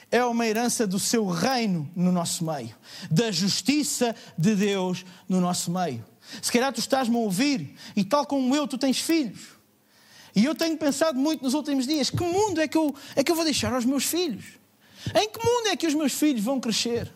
é 0.10 0.24
uma 0.26 0.46
herança 0.46 0.88
do 0.88 1.00
seu 1.00 1.28
reino 1.28 1.90
no 1.96 2.12
nosso 2.12 2.44
meio, 2.44 2.76
da 3.10 3.32
justiça 3.32 4.16
de 4.38 4.56
Deus 4.56 5.06
no 5.30 5.40
nosso 5.40 5.72
meio. 5.72 6.11
Se 6.42 6.52
calhar 6.52 6.72
tu 6.72 6.80
estás-me 6.80 7.16
a 7.16 7.20
ouvir 7.20 7.76
e, 7.96 8.04
tal 8.04 8.26
como 8.26 8.56
eu, 8.56 8.68
tu 8.68 8.78
tens 8.78 9.00
filhos. 9.00 9.40
E 10.36 10.46
eu 10.46 10.56
tenho 10.56 10.78
pensado 10.78 11.20
muito 11.20 11.44
nos 11.44 11.54
últimos 11.54 11.86
dias: 11.86 12.10
que 12.10 12.24
mundo 12.24 12.62
é 12.62 12.68
que 12.68 12.78
eu, 12.78 12.96
é 13.16 13.24
que 13.24 13.32
eu 13.32 13.36
vou 13.36 13.44
deixar 13.44 13.74
aos 13.74 13.86
meus 13.86 14.06
filhos? 14.06 14.46
Em 15.16 15.30
que 15.30 15.46
mundo 15.46 15.68
é 15.68 15.76
que 15.76 15.88
os 15.88 15.94
meus 15.94 16.14
filhos 16.14 16.44
vão 16.44 16.60
crescer? 16.60 17.12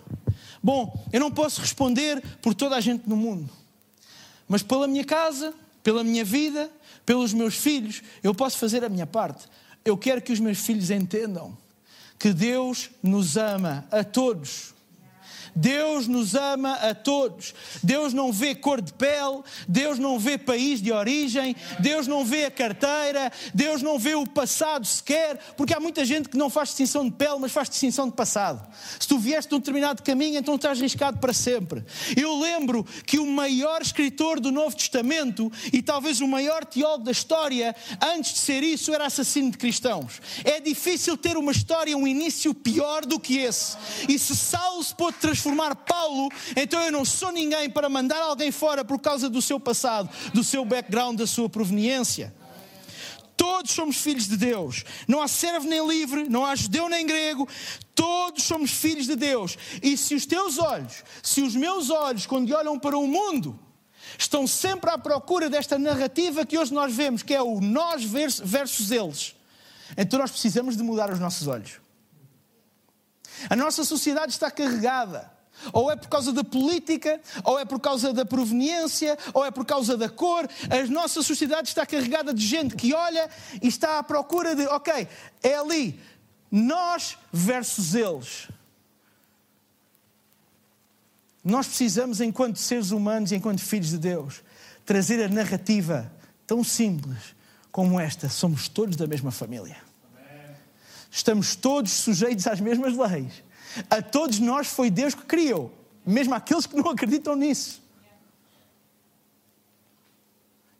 Bom, 0.61 1.05
eu 1.13 1.19
não 1.19 1.31
posso 1.31 1.61
responder 1.61 2.21
por 2.41 2.53
toda 2.53 2.75
a 2.75 2.81
gente 2.81 3.07
no 3.07 3.15
mundo, 3.15 3.49
mas 4.47 4.63
pela 4.63 4.87
minha 4.87 5.05
casa, 5.05 5.53
pela 5.83 6.03
minha 6.03 6.25
vida, 6.25 6.71
pelos 7.05 7.33
meus 7.33 7.55
filhos, 7.55 8.01
eu 8.23 8.33
posso 8.33 8.57
fazer 8.57 8.83
a 8.83 8.89
minha 8.89 9.05
parte. 9.05 9.47
Eu 9.85 9.95
quero 9.95 10.21
que 10.21 10.33
os 10.33 10.39
meus 10.39 10.57
filhos 10.57 10.89
entendam 10.89 11.55
que 12.17 12.33
Deus 12.33 12.89
nos 13.03 13.37
ama 13.37 13.87
a 13.91 14.03
todos 14.03 14.74
Deus 15.55 16.07
nos 16.07 16.35
ama 16.35 16.73
a 16.73 16.93
todos. 16.93 17.53
Deus 17.81 18.13
não 18.13 18.31
vê 18.31 18.53
cor 18.53 18.81
de 18.81 18.91
pele, 18.91 19.41
Deus 19.67 19.97
não 19.97 20.19
vê 20.19 20.37
país 20.37 20.81
de 20.81 20.91
origem, 20.91 21.55
Deus 21.79 22.07
não 22.07 22.25
vê 22.25 22.45
a 22.45 22.51
carteira, 22.51 23.31
Deus 23.53 23.81
não 23.81 23.97
vê 23.97 24.15
o 24.15 24.27
passado 24.27 24.85
sequer, 24.85 25.37
porque 25.55 25.73
há 25.73 25.79
muita 25.79 26.03
gente 26.03 26.27
que 26.27 26.37
não 26.37 26.49
faz 26.49 26.69
distinção 26.69 27.05
de 27.05 27.11
pele, 27.11 27.37
mas 27.39 27.53
faz 27.53 27.69
distinção 27.69 28.09
de 28.09 28.15
passado. 28.15 28.67
Se 28.99 29.07
tu 29.07 29.17
vieste 29.17 29.49
de 29.49 29.55
um 29.55 29.59
determinado 29.59 30.03
caminho, 30.03 30.37
então 30.37 30.55
estás 30.55 30.77
arriscado 30.77 31.19
para 31.19 31.31
sempre. 31.31 31.85
Eu 32.17 32.37
lembro 32.37 32.85
que 33.05 33.17
o 33.17 33.25
maior 33.25 33.81
escritor 33.81 34.41
do 34.41 34.51
Novo 34.51 34.75
Testamento 34.75 35.51
e 35.71 35.81
talvez 35.81 36.19
o 36.19 36.27
maior 36.27 36.65
teólogo 36.65 37.05
da 37.05 37.11
história, 37.11 37.73
antes 38.01 38.33
de 38.33 38.39
ser 38.39 38.61
isso, 38.61 38.93
era 38.93 39.05
assassino 39.05 39.51
de 39.51 39.57
cristãos. 39.57 40.21
É 40.43 40.59
difícil 40.59 41.15
ter 41.15 41.37
uma 41.37 41.51
história, 41.51 41.97
um 41.97 42.07
início 42.07 42.53
pior 42.53 43.05
do 43.05 43.19
que 43.19 43.37
esse. 43.37 43.77
E 44.09 44.19
se 44.19 44.35
Saulo 44.35 44.83
se 44.83 44.93
pôde 44.93 45.17
transformar 45.17 45.44
transformar 45.45 45.75
Paulo, 45.75 46.29
então 46.55 46.81
eu 46.81 46.91
não 46.91 47.05
sou 47.05 47.31
ninguém 47.31 47.69
para 47.69 47.87
mandar 47.87 48.21
alguém 48.21 48.51
fora 48.51 48.83
por 48.83 48.99
causa 48.99 49.29
do 49.29 49.41
seu 49.41 49.59
passado, 49.59 50.09
do 50.33 50.43
seu 50.43 50.65
background, 50.65 51.19
da 51.19 51.27
sua 51.27 51.47
proveniência. 51.47 52.33
Todos 53.37 53.71
somos 53.71 53.97
filhos 53.97 54.27
de 54.27 54.37
Deus. 54.37 54.83
Não 55.07 55.21
há 55.21 55.27
servo 55.27 55.67
nem 55.67 55.85
livre, 55.85 56.27
não 56.29 56.45
há 56.45 56.55
judeu 56.55 56.89
nem 56.89 57.05
grego. 57.05 57.47
Todos 57.93 58.43
somos 58.43 58.71
filhos 58.71 59.05
de 59.05 59.15
Deus. 59.15 59.57
E 59.83 59.97
se 59.97 60.15
os 60.15 60.25
teus 60.25 60.57
olhos, 60.57 61.03
se 61.21 61.41
os 61.41 61.53
meus 61.53 61.89
olhos, 61.89 62.25
quando 62.25 62.51
olham 62.53 62.79
para 62.79 62.97
o 62.97 63.05
mundo, 63.05 63.59
estão 64.17 64.47
sempre 64.47 64.89
à 64.89 64.97
procura 64.97 65.49
desta 65.49 65.77
narrativa 65.77 66.45
que 66.45 66.57
hoje 66.57 66.73
nós 66.73 66.93
vemos, 66.95 67.23
que 67.23 67.33
é 67.33 67.41
o 67.41 67.59
nós 67.59 68.03
versus 68.03 68.91
eles, 68.91 69.35
então 69.97 70.17
nós 70.17 70.31
precisamos 70.31 70.77
de 70.77 70.83
mudar 70.83 71.11
os 71.11 71.19
nossos 71.19 71.45
olhos. 71.47 71.79
A 73.49 73.55
nossa 73.55 73.83
sociedade 73.83 74.31
está 74.31 74.49
carregada 74.49 75.34
ou 75.73 75.91
é 75.91 75.95
por 75.95 76.07
causa 76.07 76.31
da 76.31 76.43
política, 76.43 77.19
ou 77.43 77.59
é 77.59 77.65
por 77.65 77.79
causa 77.79 78.13
da 78.13 78.25
proveniência, 78.25 79.17
ou 79.33 79.45
é 79.45 79.51
por 79.51 79.65
causa 79.65 79.97
da 79.97 80.09
cor. 80.09 80.47
A 80.69 80.91
nossa 80.91 81.21
sociedade 81.21 81.69
está 81.69 81.85
carregada 81.85 82.33
de 82.33 82.45
gente 82.45 82.75
que 82.75 82.93
olha 82.93 83.29
e 83.61 83.67
está 83.67 83.99
à 83.99 84.03
procura 84.03 84.55
de, 84.55 84.65
ok, 84.67 85.07
é 85.43 85.55
ali, 85.55 85.99
nós 86.51 87.17
versus 87.31 87.95
eles. 87.95 88.47
Nós 91.43 91.67
precisamos, 91.67 92.21
enquanto 92.21 92.57
seres 92.57 92.89
humanos 92.89 93.31
e 93.31 93.35
enquanto 93.35 93.61
filhos 93.61 93.89
de 93.89 93.99
Deus, 93.99 94.43
trazer 94.83 95.23
a 95.23 95.29
narrativa 95.29 96.11
tão 96.47 96.63
simples 96.63 97.35
como 97.71 97.99
esta: 97.99 98.29
somos 98.29 98.67
todos 98.67 98.95
da 98.95 99.05
mesma 99.05 99.31
família. 99.31 99.77
Estamos 101.11 101.55
todos 101.55 101.91
sujeitos 101.91 102.47
às 102.47 102.59
mesmas 102.59 102.97
leis. 102.97 103.43
A 103.89 104.01
todos 104.01 104.39
nós 104.39 104.67
foi 104.67 104.89
Deus 104.89 105.13
que 105.13 105.23
criou, 105.23 105.73
mesmo 106.05 106.33
aqueles 106.33 106.65
que 106.65 106.75
não 106.75 106.89
acreditam 106.91 107.35
nisso. 107.35 107.81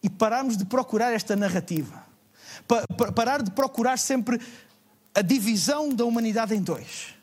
E 0.01 0.09
pararmos 0.09 0.55
de 0.55 0.65
procurar 0.65 1.11
esta 1.11 1.35
narrativa. 1.35 2.03
parar 3.15 3.41
de 3.41 3.51
procurar 3.51 3.97
sempre 3.97 4.39
a 5.13 5.21
divisão 5.21 5.89
da 5.89 6.05
humanidade 6.05 6.53
em 6.53 6.61
dois. 6.61 7.15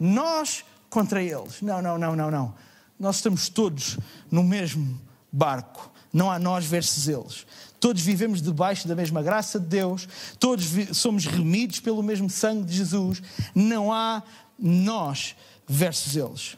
Nós 0.00 0.64
contra 0.88 1.22
eles. 1.22 1.60
Não, 1.60 1.82
não, 1.82 1.98
não, 1.98 2.14
não, 2.14 2.30
não. 2.30 2.54
Nós 2.98 3.16
estamos 3.16 3.48
todos 3.48 3.98
no 4.30 4.42
mesmo 4.42 4.98
barco. 5.30 5.90
Não 6.12 6.30
há 6.30 6.38
nós 6.38 6.64
versus 6.64 7.08
eles. 7.08 7.44
Todos 7.80 8.00
vivemos 8.00 8.40
debaixo 8.40 8.86
da 8.86 8.94
mesma 8.94 9.20
graça 9.20 9.60
de 9.60 9.66
Deus, 9.66 10.08
todos 10.38 10.64
somos 10.96 11.26
remidos 11.26 11.80
pelo 11.80 12.02
mesmo 12.02 12.30
sangue 12.30 12.64
de 12.64 12.76
Jesus. 12.76 13.20
Não 13.54 13.92
há 13.92 14.22
nós 14.58 15.36
versus 15.66 16.16
eles. 16.16 16.56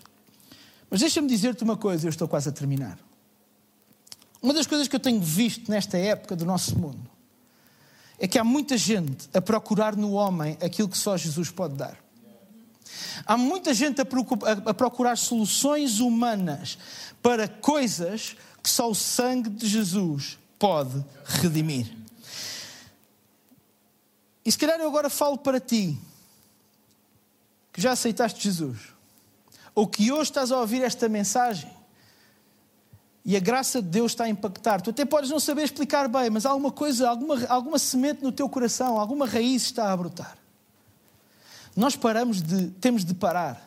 Mas 0.90 1.00
deixa-me 1.00 1.28
dizer-te 1.28 1.64
uma 1.64 1.76
coisa, 1.76 2.06
eu 2.06 2.10
estou 2.10 2.28
quase 2.28 2.48
a 2.48 2.52
terminar. 2.52 2.98
Uma 4.40 4.54
das 4.54 4.66
coisas 4.66 4.86
que 4.86 4.94
eu 4.94 5.00
tenho 5.00 5.20
visto 5.20 5.70
nesta 5.70 5.98
época 5.98 6.36
do 6.36 6.44
nosso 6.44 6.78
mundo 6.78 7.10
é 8.18 8.26
que 8.26 8.38
há 8.38 8.44
muita 8.44 8.76
gente 8.76 9.28
a 9.34 9.40
procurar 9.40 9.96
no 9.96 10.12
homem 10.12 10.56
aquilo 10.62 10.88
que 10.88 10.96
só 10.96 11.16
Jesus 11.16 11.50
pode 11.50 11.74
dar. 11.74 11.98
Há 13.24 13.36
muita 13.36 13.74
gente 13.74 14.00
a 14.00 14.74
procurar 14.74 15.16
soluções 15.16 15.98
humanas 16.00 16.78
para 17.22 17.48
coisas 17.48 18.36
que 18.62 18.70
só 18.70 18.90
o 18.90 18.94
sangue 18.94 19.50
de 19.50 19.66
Jesus 19.66 20.38
pode 20.58 21.04
redimir. 21.24 21.92
E 24.44 24.52
se 24.52 24.58
calhar 24.58 24.78
eu 24.78 24.88
agora 24.88 25.10
falo 25.10 25.36
para 25.36 25.58
ti, 25.58 25.98
que 27.76 27.82
já 27.82 27.92
aceitaste 27.92 28.42
Jesus, 28.42 28.78
ou 29.74 29.86
que 29.86 30.10
hoje 30.10 30.30
estás 30.30 30.50
a 30.50 30.58
ouvir 30.58 30.82
esta 30.82 31.10
mensagem 31.10 31.70
e 33.22 33.36
a 33.36 33.40
graça 33.40 33.82
de 33.82 33.88
Deus 33.88 34.12
está 34.12 34.24
a 34.24 34.30
impactar. 34.30 34.80
Tu 34.80 34.88
até 34.88 35.04
podes 35.04 35.28
não 35.28 35.38
saber 35.38 35.64
explicar 35.64 36.08
bem, 36.08 36.30
mas 36.30 36.46
alguma 36.46 36.72
coisa, 36.72 37.06
alguma, 37.06 37.44
alguma 37.48 37.78
semente 37.78 38.22
no 38.22 38.32
teu 38.32 38.48
coração, 38.48 38.98
alguma 38.98 39.26
raiz 39.26 39.64
está 39.64 39.92
a 39.92 39.96
brotar. 39.96 40.38
Nós 41.76 41.94
paramos 41.94 42.40
de, 42.40 42.68
temos 42.80 43.04
de 43.04 43.12
parar 43.12 43.62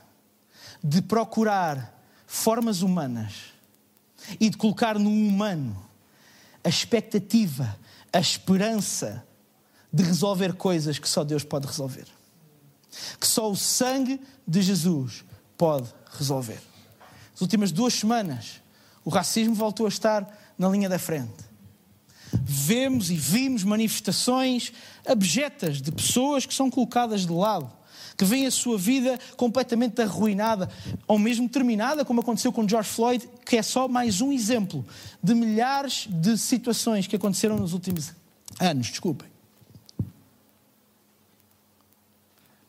de 0.83 1.03
procurar 1.03 2.01
formas 2.25 2.81
humanas 2.81 3.53
e 4.39 4.49
de 4.49 4.57
colocar 4.57 4.97
no 4.97 5.11
humano 5.11 5.79
a 6.63 6.69
expectativa, 6.69 7.77
a 8.11 8.19
esperança 8.19 9.23
de 9.93 10.01
resolver 10.01 10.53
coisas 10.53 10.97
que 10.97 11.07
só 11.07 11.23
Deus 11.23 11.43
pode 11.43 11.67
resolver 11.67 12.07
que 13.19 13.27
só 13.27 13.49
o 13.49 13.55
sangue 13.55 14.19
de 14.47 14.61
Jesus 14.61 15.23
pode 15.57 15.87
resolver. 16.17 16.59
Nas 17.31 17.41
últimas 17.41 17.71
duas 17.71 17.93
semanas, 17.93 18.61
o 19.05 19.09
racismo 19.09 19.55
voltou 19.55 19.85
a 19.85 19.89
estar 19.89 20.27
na 20.57 20.67
linha 20.67 20.89
da 20.89 20.99
frente. 20.99 21.49
Vemos 22.31 23.09
e 23.09 23.15
vimos 23.15 23.63
manifestações 23.63 24.71
abjetas 25.05 25.81
de 25.81 25.91
pessoas 25.91 26.45
que 26.45 26.53
são 26.53 26.69
colocadas 26.69 27.25
de 27.25 27.31
lado, 27.31 27.71
que 28.15 28.25
veem 28.25 28.45
a 28.45 28.51
sua 28.51 28.77
vida 28.77 29.17
completamente 29.37 30.01
arruinada, 30.01 30.69
ou 31.07 31.17
mesmo 31.17 31.47
terminada, 31.47 32.03
como 32.03 32.19
aconteceu 32.19 32.51
com 32.51 32.67
George 32.67 32.89
Floyd, 32.89 33.27
que 33.45 33.55
é 33.55 33.63
só 33.63 33.87
mais 33.87 34.19
um 34.21 34.31
exemplo 34.31 34.85
de 35.23 35.33
milhares 35.33 36.07
de 36.09 36.37
situações 36.37 37.07
que 37.07 37.15
aconteceram 37.15 37.57
nos 37.57 37.73
últimos 37.73 38.11
anos. 38.59 38.87
Desculpem. 38.87 39.28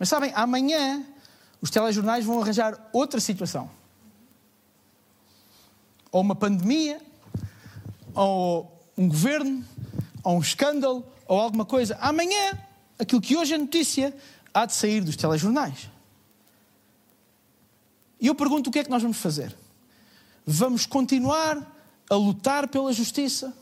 Mas 0.00 0.08
sabem, 0.08 0.32
amanhã 0.34 1.04
os 1.60 1.68
telejornais 1.68 2.24
vão 2.24 2.40
arranjar 2.40 2.88
outra 2.90 3.20
situação. 3.20 3.70
Ou 6.10 6.22
uma 6.22 6.34
pandemia, 6.34 6.98
ou 8.14 8.82
um 8.96 9.06
governo, 9.06 9.62
ou 10.24 10.38
um 10.38 10.40
escândalo, 10.40 11.06
ou 11.26 11.38
alguma 11.38 11.66
coisa. 11.66 11.98
Amanhã, 12.00 12.58
aquilo 12.98 13.20
que 13.20 13.36
hoje 13.36 13.52
é 13.52 13.58
notícia, 13.58 14.16
há 14.54 14.64
de 14.64 14.72
sair 14.72 15.02
dos 15.02 15.16
telejornais. 15.16 15.90
E 18.18 18.26
eu 18.26 18.34
pergunto 18.34 18.70
o 18.70 18.72
que 18.72 18.78
é 18.78 18.84
que 18.84 18.90
nós 18.90 19.02
vamos 19.02 19.18
fazer? 19.18 19.54
Vamos 20.46 20.86
continuar 20.86 21.58
a 22.08 22.14
lutar 22.14 22.68
pela 22.68 22.90
justiça? 22.90 23.54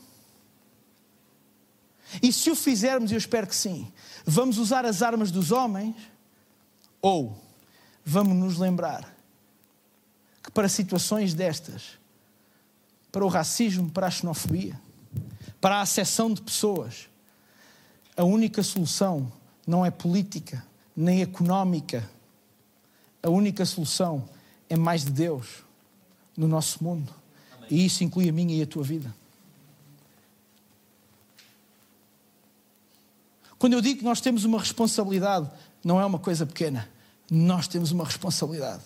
E 2.23 2.31
se 2.31 2.49
o 2.49 2.55
fizermos, 2.55 3.11
eu 3.11 3.17
espero 3.17 3.45
que 3.45 3.55
sim, 3.55 3.91
vamos 4.25 4.57
usar 4.57 4.85
as 4.85 5.01
armas 5.01 5.31
dos 5.31 5.51
homens 5.51 5.95
ou 7.01 7.37
vamos 8.05 8.35
nos 8.35 8.57
lembrar 8.57 9.15
que 10.43 10.51
para 10.51 10.67
situações 10.67 11.33
destas, 11.33 11.97
para 13.11 13.25
o 13.25 13.27
racismo, 13.27 13.89
para 13.89 14.07
a 14.07 14.11
xenofobia, 14.11 14.79
para 15.59 15.77
a 15.77 15.81
acessão 15.81 16.33
de 16.33 16.41
pessoas, 16.41 17.09
a 18.15 18.23
única 18.23 18.61
solução 18.63 19.31
não 19.65 19.85
é 19.85 19.91
política, 19.91 20.65
nem 20.95 21.21
económica. 21.21 22.09
A 23.21 23.29
única 23.29 23.65
solução 23.65 24.27
é 24.69 24.75
mais 24.75 25.05
de 25.05 25.11
Deus 25.11 25.63
no 26.35 26.47
nosso 26.47 26.83
mundo. 26.83 27.13
Amém. 27.57 27.67
E 27.71 27.85
isso 27.85 28.03
inclui 28.03 28.27
a 28.27 28.33
minha 28.33 28.55
e 28.55 28.61
a 28.61 28.67
tua 28.67 28.83
vida. 28.83 29.13
Quando 33.57 33.73
eu 33.73 33.81
digo 33.81 33.99
que 33.99 34.05
nós 34.05 34.21
temos 34.21 34.43
uma 34.43 34.57
responsabilidade 34.57 35.49
não 35.83 35.99
é 35.99 36.05
uma 36.05 36.19
coisa 36.19 36.45
pequena. 36.45 36.89
Nós 37.29 37.67
temos 37.67 37.91
uma 37.91 38.05
responsabilidade. 38.05 38.83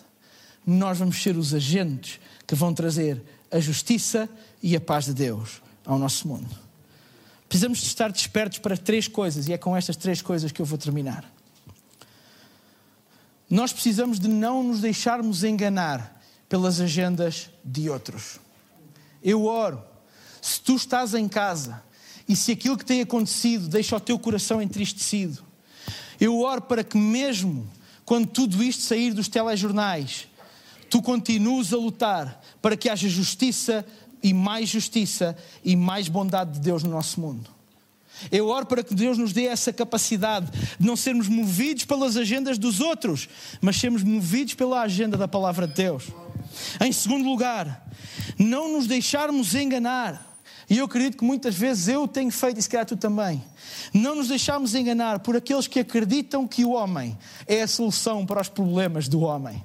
Nós 0.66 0.98
vamos 0.98 1.22
ser 1.22 1.36
os 1.36 1.52
agentes 1.54 2.20
que 2.46 2.54
vão 2.54 2.72
trazer 2.72 3.22
a 3.50 3.60
justiça 3.60 4.28
e 4.62 4.74
a 4.74 4.80
paz 4.80 5.04
de 5.04 5.14
Deus 5.14 5.62
ao 5.84 5.98
nosso 5.98 6.26
mundo. 6.26 6.64
Precisamos 7.48 7.78
de 7.78 7.86
estar 7.86 8.10
despertos 8.10 8.58
para 8.58 8.76
três 8.76 9.06
coisas, 9.06 9.46
e 9.46 9.52
é 9.52 9.58
com 9.58 9.76
estas 9.76 9.96
três 9.96 10.20
coisas 10.20 10.50
que 10.50 10.60
eu 10.60 10.66
vou 10.66 10.78
terminar. 10.78 11.30
nós 13.48 13.72
precisamos 13.72 14.18
de 14.18 14.26
não 14.26 14.64
nos 14.64 14.80
deixarmos 14.80 15.44
enganar 15.44 16.20
pelas 16.48 16.80
agendas 16.80 17.50
de 17.64 17.88
outros. 17.88 18.40
Eu 19.22 19.44
oro, 19.44 19.82
se 20.42 20.60
tu 20.60 20.74
estás 20.74 21.14
em 21.14 21.28
casa 21.28 21.82
e 22.28 22.34
se 22.34 22.50
aquilo 22.50 22.76
que 22.76 22.84
tem 22.84 23.00
acontecido 23.00 23.68
deixa 23.68 23.94
o 23.94 24.00
teu 24.00 24.18
coração 24.18 24.60
entristecido, 24.60 25.44
eu 26.20 26.40
oro 26.40 26.62
para 26.62 26.84
que 26.84 26.96
mesmo 26.96 27.68
quando 28.04 28.26
tudo 28.26 28.62
isto 28.62 28.82
sair 28.82 29.12
dos 29.12 29.28
telejornais, 29.28 30.28
tu 30.90 31.00
continues 31.00 31.72
a 31.72 31.76
lutar 31.76 32.40
para 32.60 32.76
que 32.76 32.88
haja 32.88 33.08
justiça 33.08 33.84
e 34.22 34.32
mais 34.32 34.68
justiça 34.68 35.36
e 35.64 35.74
mais 35.76 36.08
bondade 36.08 36.52
de 36.52 36.60
Deus 36.60 36.82
no 36.82 36.90
nosso 36.90 37.20
mundo. 37.20 37.50
Eu 38.30 38.48
oro 38.48 38.64
para 38.64 38.82
que 38.82 38.94
Deus 38.94 39.18
nos 39.18 39.32
dê 39.32 39.46
essa 39.46 39.72
capacidade 39.72 40.50
de 40.78 40.86
não 40.86 40.96
sermos 40.96 41.28
movidos 41.28 41.84
pelas 41.84 42.16
agendas 42.16 42.58
dos 42.58 42.80
outros, 42.80 43.28
mas 43.60 43.76
sermos 43.76 44.02
movidos 44.02 44.54
pela 44.54 44.82
agenda 44.82 45.16
da 45.16 45.26
palavra 45.26 45.66
de 45.66 45.74
Deus. 45.74 46.04
Em 46.80 46.92
segundo 46.92 47.28
lugar, 47.28 47.86
não 48.38 48.72
nos 48.72 48.86
deixarmos 48.86 49.54
enganar. 49.54 50.33
E 50.68 50.78
eu 50.78 50.86
acredito 50.86 51.18
que 51.18 51.24
muitas 51.24 51.54
vezes 51.54 51.88
eu 51.88 52.08
tenho 52.08 52.30
feito, 52.30 52.58
e 52.58 52.62
se 52.62 52.68
calhar 52.68 52.86
tu 52.86 52.96
também. 52.96 53.42
Não 53.92 54.14
nos 54.14 54.28
deixarmos 54.28 54.74
enganar 54.74 55.18
por 55.20 55.36
aqueles 55.36 55.66
que 55.66 55.80
acreditam 55.80 56.46
que 56.46 56.64
o 56.64 56.70
homem 56.70 57.16
é 57.46 57.62
a 57.62 57.68
solução 57.68 58.24
para 58.24 58.40
os 58.40 58.48
problemas 58.48 59.08
do 59.08 59.20
homem. 59.20 59.62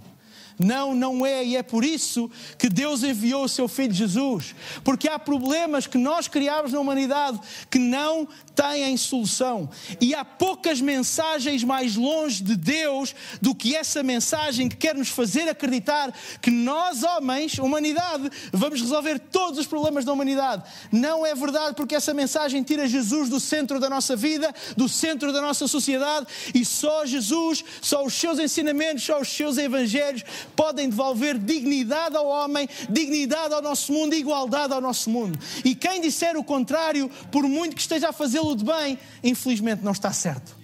Não, 0.59 0.93
não 0.93 1.25
é, 1.25 1.41
e 1.41 1.55
é 1.55 1.63
por 1.63 1.85
isso 1.85 2.29
que 2.57 2.67
Deus 2.67 3.01
enviou 3.01 3.45
o 3.45 3.49
seu 3.49 3.69
Filho 3.69 3.93
Jesus. 3.93 4.53
Porque 4.83 5.07
há 5.07 5.17
problemas 5.17 5.87
que 5.87 5.97
nós 5.97 6.27
criámos 6.27 6.73
na 6.73 6.81
humanidade 6.81 7.39
que 7.71 7.79
não 7.79 8.27
têm 8.53 8.97
solução. 8.97 9.69
E 10.01 10.13
há 10.13 10.25
poucas 10.25 10.81
mensagens 10.81 11.63
mais 11.63 11.95
longe 11.95 12.43
de 12.43 12.57
Deus 12.57 13.15
do 13.41 13.55
que 13.55 13.73
essa 13.73 14.03
mensagem 14.03 14.67
que 14.67 14.75
quer 14.75 14.93
nos 14.93 15.07
fazer 15.07 15.47
acreditar 15.47 16.13
que 16.41 16.51
nós, 16.51 17.03
homens, 17.03 17.57
humanidade, 17.57 18.29
vamos 18.51 18.81
resolver 18.81 19.17
todos 19.17 19.59
os 19.59 19.65
problemas 19.65 20.03
da 20.03 20.11
humanidade. 20.11 20.63
Não 20.91 21.25
é 21.25 21.33
verdade, 21.33 21.73
porque 21.73 21.95
essa 21.95 22.13
mensagem 22.13 22.61
tira 22.63 22.85
Jesus 22.85 23.29
do 23.29 23.39
centro 23.39 23.79
da 23.79 23.89
nossa 23.89 24.13
vida, 24.13 24.53
do 24.75 24.89
centro 24.89 25.31
da 25.31 25.39
nossa 25.39 25.69
sociedade, 25.69 26.27
e 26.53 26.65
só 26.65 27.05
Jesus, 27.05 27.63
só 27.81 28.03
os 28.03 28.13
seus 28.13 28.39
ensinamentos, 28.39 29.05
só 29.05 29.21
os 29.21 29.29
seus 29.29 29.57
evangelhos 29.57 30.25
podem 30.55 30.89
devolver 30.89 31.37
dignidade 31.37 32.15
ao 32.15 32.27
homem, 32.27 32.67
dignidade 32.89 33.53
ao 33.53 33.61
nosso 33.61 33.91
mundo, 33.91 34.13
igualdade 34.15 34.73
ao 34.73 34.81
nosso 34.81 35.09
mundo. 35.09 35.37
E 35.63 35.75
quem 35.75 36.01
disser 36.01 36.37
o 36.37 36.43
contrário, 36.43 37.09
por 37.31 37.43
muito 37.43 37.75
que 37.75 37.81
esteja 37.81 38.09
a 38.09 38.13
fazê-lo 38.13 38.55
de 38.55 38.63
bem, 38.63 38.97
infelizmente 39.23 39.83
não 39.83 39.91
está 39.91 40.11
certo. 40.11 40.55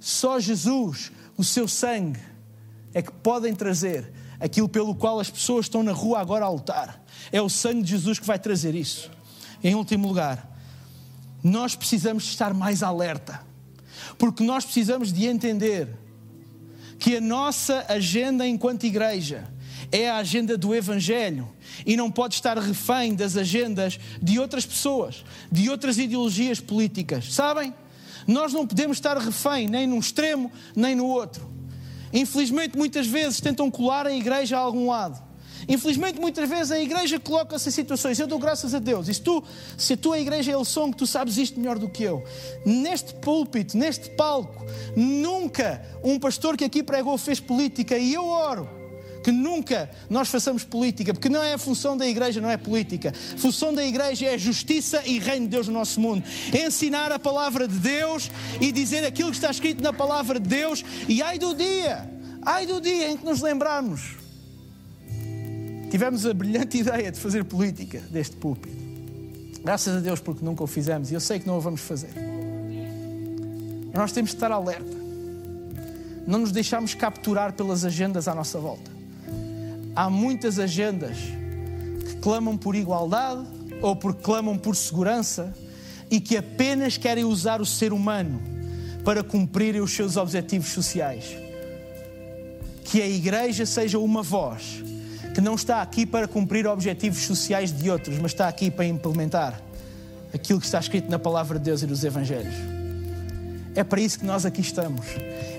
Só 0.00 0.38
Jesus, 0.38 1.10
o 1.36 1.44
seu 1.44 1.66
sangue, 1.66 2.20
é 2.94 3.02
que 3.02 3.12
podem 3.12 3.54
trazer 3.54 4.12
aquilo 4.40 4.68
pelo 4.68 4.94
qual 4.94 5.20
as 5.20 5.30
pessoas 5.30 5.66
estão 5.66 5.82
na 5.82 5.92
rua 5.92 6.20
agora 6.20 6.44
a 6.44 6.48
lutar. 6.48 7.02
É 7.32 7.42
o 7.42 7.48
sangue 7.48 7.82
de 7.82 7.90
Jesus 7.90 8.18
que 8.18 8.26
vai 8.26 8.38
trazer 8.38 8.74
isso. 8.74 9.10
Em 9.62 9.74
último 9.74 10.06
lugar, 10.06 10.48
nós 11.42 11.74
precisamos 11.74 12.24
estar 12.24 12.54
mais 12.54 12.82
alerta, 12.82 13.40
porque 14.16 14.42
nós 14.42 14.64
precisamos 14.64 15.12
de 15.12 15.26
entender 15.26 15.88
que 16.98 17.16
a 17.16 17.20
nossa 17.20 17.84
agenda 17.88 18.46
enquanto 18.46 18.84
igreja 18.84 19.48
é 19.92 20.10
a 20.10 20.16
agenda 20.16 20.58
do 20.58 20.74
Evangelho 20.74 21.48
e 21.86 21.96
não 21.96 22.10
pode 22.10 22.34
estar 22.34 22.58
refém 22.58 23.14
das 23.14 23.36
agendas 23.36 23.98
de 24.20 24.38
outras 24.38 24.66
pessoas, 24.66 25.24
de 25.50 25.70
outras 25.70 25.98
ideologias 25.98 26.60
políticas. 26.60 27.32
Sabem? 27.32 27.72
Nós 28.26 28.52
não 28.52 28.66
podemos 28.66 28.98
estar 28.98 29.16
refém 29.16 29.68
nem 29.68 29.86
num 29.86 29.98
extremo 29.98 30.52
nem 30.74 30.94
no 30.94 31.06
outro. 31.06 31.48
Infelizmente, 32.12 32.76
muitas 32.76 33.06
vezes 33.06 33.40
tentam 33.40 33.70
colar 33.70 34.06
a 34.06 34.12
igreja 34.12 34.56
a 34.56 34.60
algum 34.60 34.88
lado. 34.88 35.27
Infelizmente, 35.68 36.18
muitas 36.18 36.48
vezes 36.48 36.72
a 36.72 36.80
igreja 36.80 37.20
coloca-se 37.20 37.68
em 37.68 37.72
situações. 37.72 38.18
Eu 38.18 38.26
dou 38.26 38.38
graças 38.38 38.74
a 38.74 38.78
Deus. 38.78 39.06
E 39.06 39.14
se, 39.14 39.20
tu, 39.20 39.44
se 39.76 39.92
a 39.92 39.96
tua 39.96 40.18
igreja 40.18 40.50
é 40.50 40.56
o 40.56 40.64
som, 40.64 40.90
tu 40.90 41.06
sabes 41.06 41.36
isto 41.36 41.60
melhor 41.60 41.78
do 41.78 41.88
que 41.88 42.02
eu. 42.02 42.24
Neste 42.64 43.12
púlpito, 43.14 43.76
neste 43.76 44.08
palco, 44.10 44.64
nunca 44.96 45.84
um 46.02 46.18
pastor 46.18 46.56
que 46.56 46.64
aqui 46.64 46.82
pregou 46.82 47.18
fez 47.18 47.38
política. 47.38 47.98
E 47.98 48.14
eu 48.14 48.24
oro 48.26 48.78
que 49.22 49.30
nunca 49.30 49.90
nós 50.08 50.28
façamos 50.28 50.64
política, 50.64 51.12
porque 51.12 51.28
não 51.28 51.42
é 51.42 51.52
a 51.52 51.58
função 51.58 51.98
da 51.98 52.06
igreja, 52.06 52.40
não 52.40 52.48
é 52.48 52.56
política. 52.56 53.12
A 53.34 53.36
função 53.36 53.74
da 53.74 53.84
igreja 53.84 54.24
é 54.26 54.38
justiça 54.38 55.02
e 55.04 55.18
reino 55.18 55.44
de 55.44 55.50
Deus 55.50 55.68
no 55.68 55.74
nosso 55.74 56.00
mundo. 56.00 56.24
É 56.50 56.66
ensinar 56.66 57.12
a 57.12 57.18
palavra 57.18 57.68
de 57.68 57.78
Deus 57.78 58.30
e 58.58 58.72
dizer 58.72 59.04
aquilo 59.04 59.30
que 59.30 59.36
está 59.36 59.50
escrito 59.50 59.82
na 59.82 59.92
palavra 59.92 60.40
de 60.40 60.48
Deus. 60.48 60.82
E 61.06 61.20
ai 61.20 61.38
do 61.38 61.54
dia, 61.54 62.10
ai 62.40 62.64
do 62.64 62.80
dia 62.80 63.10
em 63.10 63.18
que 63.18 63.24
nos 63.26 63.42
lembrarmos 63.42 64.17
tivemos 65.90 66.26
a 66.26 66.34
brilhante 66.34 66.78
ideia 66.78 67.10
de 67.10 67.18
fazer 67.18 67.44
política 67.44 68.00
deste 68.10 68.36
púlpito. 68.36 68.76
Graças 69.64 69.96
a 69.96 70.00
Deus 70.00 70.20
porque 70.20 70.44
nunca 70.44 70.62
o 70.62 70.66
fizemos 70.66 71.10
e 71.10 71.14
eu 71.14 71.20
sei 71.20 71.38
que 71.38 71.46
não 71.46 71.58
o 71.58 71.60
vamos 71.60 71.80
fazer. 71.80 72.10
Nós 73.92 74.12
temos 74.12 74.30
de 74.30 74.36
estar 74.36 74.52
alerta. 74.52 74.96
Não 76.26 76.38
nos 76.38 76.52
deixamos 76.52 76.94
capturar 76.94 77.52
pelas 77.52 77.84
agendas 77.84 78.28
à 78.28 78.34
nossa 78.34 78.58
volta. 78.58 78.90
Há 79.96 80.08
muitas 80.08 80.58
agendas 80.58 81.16
que 82.06 82.16
clamam 82.16 82.56
por 82.56 82.76
igualdade 82.76 83.46
ou 83.82 83.96
porque 83.96 84.22
clamam 84.22 84.56
por 84.56 84.76
segurança 84.76 85.54
e 86.10 86.20
que 86.20 86.36
apenas 86.36 86.96
querem 86.96 87.24
usar 87.24 87.60
o 87.60 87.66
ser 87.66 87.92
humano 87.92 88.40
para 89.04 89.22
cumprirem 89.22 89.80
os 89.80 89.92
seus 89.92 90.16
objetivos 90.16 90.68
sociais. 90.68 91.24
Que 92.84 93.02
a 93.02 93.08
igreja 93.08 93.66
seja 93.66 93.98
uma 93.98 94.22
voz 94.22 94.82
que 95.38 95.42
não 95.42 95.54
está 95.54 95.80
aqui 95.80 96.04
para 96.04 96.26
cumprir 96.26 96.66
objetivos 96.66 97.20
sociais 97.20 97.70
de 97.70 97.88
outros, 97.88 98.18
mas 98.18 98.32
está 98.32 98.48
aqui 98.48 98.72
para 98.72 98.84
implementar 98.84 99.62
aquilo 100.34 100.58
que 100.58 100.66
está 100.66 100.80
escrito 100.80 101.08
na 101.08 101.16
palavra 101.16 101.60
de 101.60 101.66
Deus 101.66 101.80
e 101.80 101.86
nos 101.86 102.02
Evangelhos. 102.02 102.56
É 103.72 103.84
para 103.84 104.00
isso 104.00 104.18
que 104.18 104.26
nós 104.26 104.44
aqui 104.44 104.60
estamos. 104.60 105.06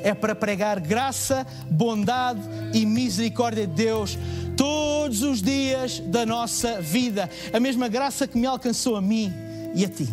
É 0.04 0.14
para 0.14 0.36
pregar 0.36 0.82
graça, 0.82 1.48
bondade 1.72 2.42
e 2.74 2.86
misericórdia 2.86 3.66
de 3.66 3.74
Deus 3.74 4.20
todos 4.58 5.22
os 5.22 5.42
dias 5.42 6.02
da 6.02 6.26
nossa 6.26 6.82
vida. 6.82 7.30
A 7.54 7.60
mesma 7.62 7.88
graça 7.88 8.28
que 8.28 8.38
me 8.38 8.48
alcançou 8.48 8.98
a 8.98 9.02
mim 9.02 9.34
e 9.74 9.86
a 9.86 9.88
ti. 9.88 10.10